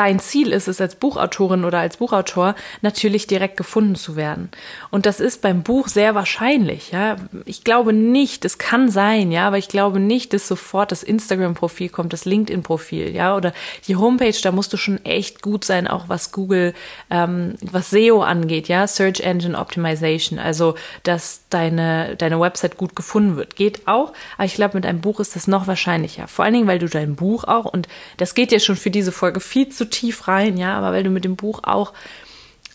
dein 0.00 0.18
Ziel 0.18 0.54
ist 0.54 0.66
es 0.66 0.80
als 0.80 0.94
Buchautorin 0.94 1.66
oder 1.66 1.78
als 1.78 1.98
Buchautor 1.98 2.54
natürlich 2.80 3.26
direkt 3.26 3.58
gefunden 3.58 3.96
zu 3.96 4.16
werden. 4.16 4.48
Und 4.90 5.04
das 5.04 5.20
ist 5.20 5.42
beim 5.42 5.62
Buch 5.62 5.88
sehr 5.88 6.14
wahrscheinlich, 6.14 6.90
ja. 6.90 7.16
Ich 7.44 7.64
glaube 7.64 7.92
nicht, 7.92 8.46
es 8.46 8.56
kann 8.56 8.88
sein, 8.88 9.30
ja, 9.30 9.46
aber 9.46 9.58
ich 9.58 9.68
glaube 9.68 10.00
nicht, 10.00 10.32
dass 10.32 10.48
sofort 10.48 10.90
das 10.90 11.02
Instagram-Profil 11.02 11.90
kommt, 11.90 12.14
das 12.14 12.24
LinkedIn-Profil, 12.24 13.14
ja, 13.14 13.36
oder 13.36 13.52
die 13.88 13.96
Homepage, 13.96 14.32
da 14.42 14.52
musst 14.52 14.72
du 14.72 14.78
schon 14.78 15.04
echt 15.04 15.42
gut 15.42 15.66
sein, 15.66 15.86
auch 15.86 16.08
was 16.08 16.32
Google, 16.32 16.72
ähm, 17.10 17.56
was 17.60 17.90
SEO 17.90 18.22
angeht, 18.22 18.68
ja, 18.68 18.86
Search 18.86 19.20
Engine 19.20 19.58
Optimization, 19.58 20.38
also 20.38 20.76
dass 21.02 21.42
deine, 21.50 22.16
deine 22.16 22.40
Website 22.40 22.78
gut 22.78 22.96
gefunden 22.96 23.36
wird. 23.36 23.54
Geht 23.54 23.86
auch, 23.86 24.14
aber 24.38 24.46
ich 24.46 24.54
glaube, 24.54 24.78
mit 24.78 24.86
einem 24.86 25.02
Buch 25.02 25.20
ist 25.20 25.36
das 25.36 25.46
noch 25.46 25.66
wahrscheinlicher. 25.66 26.26
Vor 26.26 26.46
allen 26.46 26.54
Dingen, 26.54 26.68
weil 26.68 26.78
du 26.78 26.88
dein 26.88 27.16
Buch 27.16 27.44
auch, 27.44 27.66
und 27.66 27.86
das 28.16 28.34
geht 28.34 28.50
ja 28.50 28.60
schon 28.60 28.76
für 28.76 28.90
diese 28.90 29.12
Folge 29.12 29.40
viel 29.40 29.68
zu 29.68 29.89
tief 29.90 30.28
rein, 30.28 30.56
ja, 30.56 30.76
aber 30.76 30.92
weil 30.92 31.02
du 31.02 31.10
mit 31.10 31.24
dem 31.24 31.36
Buch 31.36 31.60
auch 31.64 31.92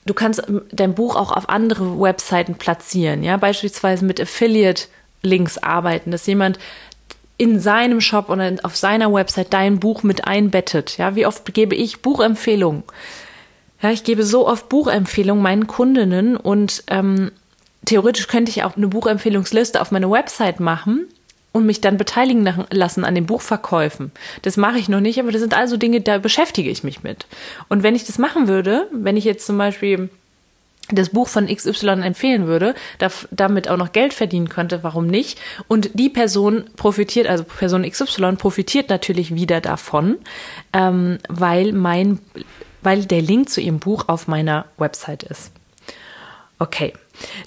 du 0.06 0.14
kannst 0.14 0.44
dein 0.72 0.94
Buch 0.94 1.16
auch 1.16 1.32
auf 1.32 1.50
andere 1.50 2.00
Webseiten 2.00 2.56
platzieren, 2.56 3.24
ja, 3.24 3.38
beispielsweise 3.38 4.06
mit 4.06 4.22
Affiliate-Links 4.22 5.58
arbeiten, 5.58 6.12
dass 6.12 6.28
jemand 6.28 6.60
in 7.38 7.60
seinem 7.60 8.00
Shop 8.00 8.30
oder 8.30 8.54
auf 8.64 8.78
seiner 8.78 9.12
Website 9.12 9.52
dein 9.52 9.80
Buch 9.80 10.04
mit 10.04 10.26
einbettet. 10.26 10.98
Ja, 10.98 11.16
wie 11.16 11.26
oft 11.26 11.54
gebe 11.54 11.76
ich 11.76 12.02
Buchempfehlungen? 12.02 12.84
Ja, 13.82 13.92
ich 13.92 14.06
gebe 14.06 14.24
so 14.24 14.48
oft 14.48 14.70
Buchempfehlungen 14.70 15.44
meinen 15.44 15.68
Kundinnen 15.68 16.38
und 16.38 16.84
ähm, 16.88 17.32
theoretisch 17.84 18.28
könnte 18.28 18.52
ich 18.52 18.64
auch 18.64 18.78
eine 18.78 18.88
Buchempfehlungsliste 18.88 19.82
auf 19.82 19.92
meine 19.92 20.10
Website 20.10 20.62
machen 20.62 21.08
und 21.56 21.66
mich 21.66 21.80
dann 21.80 21.96
beteiligen 21.96 22.66
lassen 22.70 23.06
an 23.06 23.16
den 23.16 23.26
Buchverkäufen. 23.26 24.12
Das 24.42 24.58
mache 24.58 24.78
ich 24.78 24.90
noch 24.90 25.00
nicht, 25.00 25.22
aber 25.22 25.32
das 25.32 25.40
sind 25.40 25.54
also 25.54 25.78
Dinge, 25.78 26.02
da 26.02 26.18
beschäftige 26.18 26.70
ich 26.70 26.84
mich 26.84 27.02
mit. 27.02 27.28
Und 27.70 27.82
wenn 27.82 27.96
ich 27.96 28.04
das 28.04 28.18
machen 28.18 28.50
würde, 28.50 28.90
wenn 28.92 29.16
ich 29.16 29.24
jetzt 29.24 29.46
zum 29.46 29.58
Beispiel 29.58 30.10
das 30.90 31.12
Buch 31.12 31.30
von 31.30 31.48
XY 31.48 32.02
empfehlen 32.04 32.46
würde, 32.46 32.76
damit 33.32 33.70
auch 33.70 33.78
noch 33.78 33.94
Geld 33.94 34.14
verdienen 34.14 34.50
könnte, 34.50 34.84
warum 34.84 35.08
nicht? 35.08 35.40
Und 35.70 35.92
die 35.94 36.10
Person 36.10 36.66
profitiert, 36.76 37.28
also 37.28 37.46
Person 37.46 37.90
XY 37.90 38.36
profitiert 38.36 38.90
natürlich 38.90 39.34
wieder 39.34 39.62
davon, 39.62 40.18
ähm, 40.74 41.20
weil 41.30 41.72
mein, 41.72 42.20
weil 42.82 43.06
der 43.06 43.22
Link 43.22 43.50
zu 43.50 43.62
ihrem 43.62 43.80
Buch 43.80 44.10
auf 44.10 44.28
meiner 44.28 44.66
Website 44.78 45.24
ist. 45.24 45.54
Okay, 46.60 46.92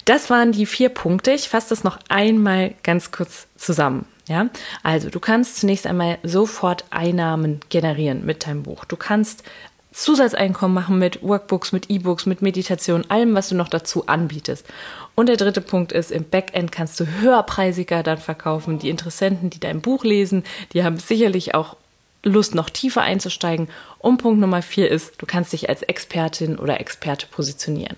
das 0.05 0.29
waren 0.29 0.51
die 0.51 0.65
vier 0.65 0.89
Punkte. 0.89 1.31
Ich 1.31 1.49
fasse 1.49 1.69
das 1.69 1.83
noch 1.83 1.99
einmal 2.09 2.73
ganz 2.83 3.11
kurz 3.11 3.47
zusammen. 3.55 4.05
Ja, 4.27 4.47
also 4.83 5.09
du 5.09 5.19
kannst 5.19 5.57
zunächst 5.57 5.87
einmal 5.87 6.19
sofort 6.21 6.85
Einnahmen 6.91 7.61
generieren 7.69 8.25
mit 8.25 8.45
deinem 8.45 8.61
Buch. 8.61 8.85
Du 8.85 8.95
kannst 8.95 9.43
Zusatzeinkommen 9.91 10.75
machen 10.75 10.99
mit 10.99 11.23
Workbooks, 11.23 11.71
mit 11.71 11.89
E-Books, 11.89 12.27
mit 12.27 12.43
Meditation, 12.43 13.05
allem, 13.09 13.33
was 13.33 13.49
du 13.49 13.55
noch 13.55 13.69
dazu 13.69 14.05
anbietest. 14.05 14.67
Und 15.15 15.29
der 15.29 15.37
dritte 15.37 15.61
Punkt 15.61 15.91
ist, 15.91 16.11
im 16.11 16.29
Backend 16.29 16.71
kannst 16.71 16.99
du 16.99 17.07
höherpreisiger 17.07 18.03
dann 18.03 18.19
verkaufen. 18.19 18.77
Die 18.77 18.89
Interessenten, 18.89 19.49
die 19.49 19.59
dein 19.59 19.81
Buch 19.81 20.03
lesen, 20.03 20.43
die 20.73 20.83
haben 20.83 20.97
sicherlich 20.97 21.55
auch 21.55 21.75
Lust, 22.23 22.53
noch 22.53 22.69
tiefer 22.69 23.01
einzusteigen. 23.01 23.67
Und 23.97 24.17
Punkt 24.17 24.39
Nummer 24.39 24.61
vier 24.61 24.89
ist, 24.91 25.13
du 25.17 25.25
kannst 25.25 25.53
dich 25.53 25.69
als 25.69 25.81
Expertin 25.81 26.59
oder 26.59 26.79
Experte 26.79 27.25
positionieren. 27.27 27.97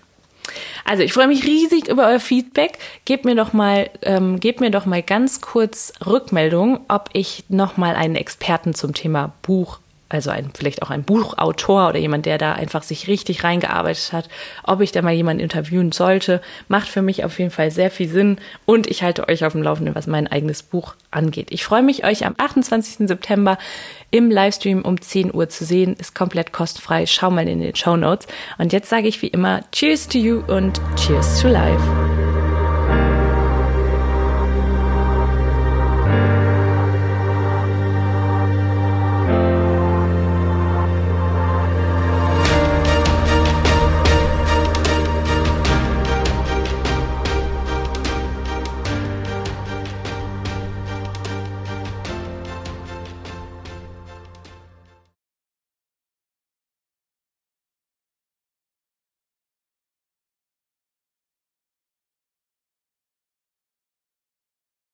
Also 0.85 1.03
ich 1.03 1.13
freue 1.13 1.27
mich 1.27 1.45
riesig 1.45 1.87
über 1.87 2.07
euer 2.07 2.19
Feedback. 2.19 2.77
Gebt 3.05 3.25
mir 3.25 3.35
doch 3.35 3.53
mal, 3.53 3.89
ähm, 4.01 4.39
gebt 4.39 4.59
mir 4.59 4.71
doch 4.71 4.85
mal 4.85 5.03
ganz 5.03 5.41
kurz 5.41 5.93
Rückmeldung, 6.05 6.81
ob 6.87 7.09
ich 7.13 7.45
noch 7.49 7.77
mal 7.77 7.95
einen 7.95 8.15
Experten 8.15 8.73
zum 8.73 8.93
Thema 8.93 9.33
Buch 9.41 9.79
also 10.11 10.29
ein, 10.29 10.51
vielleicht 10.53 10.81
auch 10.81 10.89
ein 10.89 11.03
Buchautor 11.03 11.89
oder 11.89 11.99
jemand, 11.99 12.25
der 12.25 12.37
da 12.37 12.53
einfach 12.53 12.83
sich 12.83 13.07
richtig 13.07 13.43
reingearbeitet 13.43 14.13
hat, 14.13 14.29
ob 14.63 14.81
ich 14.81 14.91
da 14.91 15.01
mal 15.01 15.13
jemanden 15.13 15.41
interviewen 15.41 15.91
sollte, 15.91 16.41
macht 16.67 16.87
für 16.87 17.01
mich 17.01 17.23
auf 17.23 17.39
jeden 17.39 17.51
Fall 17.51 17.71
sehr 17.71 17.91
viel 17.91 18.09
Sinn 18.09 18.37
und 18.65 18.87
ich 18.87 19.03
halte 19.03 19.27
euch 19.27 19.45
auf 19.45 19.53
dem 19.53 19.63
Laufenden, 19.63 19.95
was 19.95 20.07
mein 20.07 20.27
eigenes 20.27 20.63
Buch 20.63 20.95
angeht. 21.11 21.47
Ich 21.51 21.63
freue 21.63 21.83
mich, 21.83 22.05
euch 22.05 22.25
am 22.25 22.35
28. 22.37 23.07
September 23.07 23.57
im 24.11 24.29
Livestream 24.29 24.81
um 24.83 25.01
10 25.01 25.33
Uhr 25.33 25.49
zu 25.49 25.65
sehen. 25.65 25.95
Ist 25.95 26.13
komplett 26.15 26.51
kostenfrei. 26.53 27.05
Schau 27.05 27.31
mal 27.31 27.47
in 27.47 27.59
den 27.59 27.75
Show 27.75 27.95
Notes. 27.95 28.27
Und 28.57 28.73
jetzt 28.73 28.89
sage 28.89 29.07
ich 29.07 29.21
wie 29.21 29.27
immer 29.27 29.61
Cheers 29.71 30.07
to 30.07 30.17
you 30.17 30.43
und 30.47 30.81
Cheers 30.95 31.41
to 31.41 31.47
life. 31.47 32.30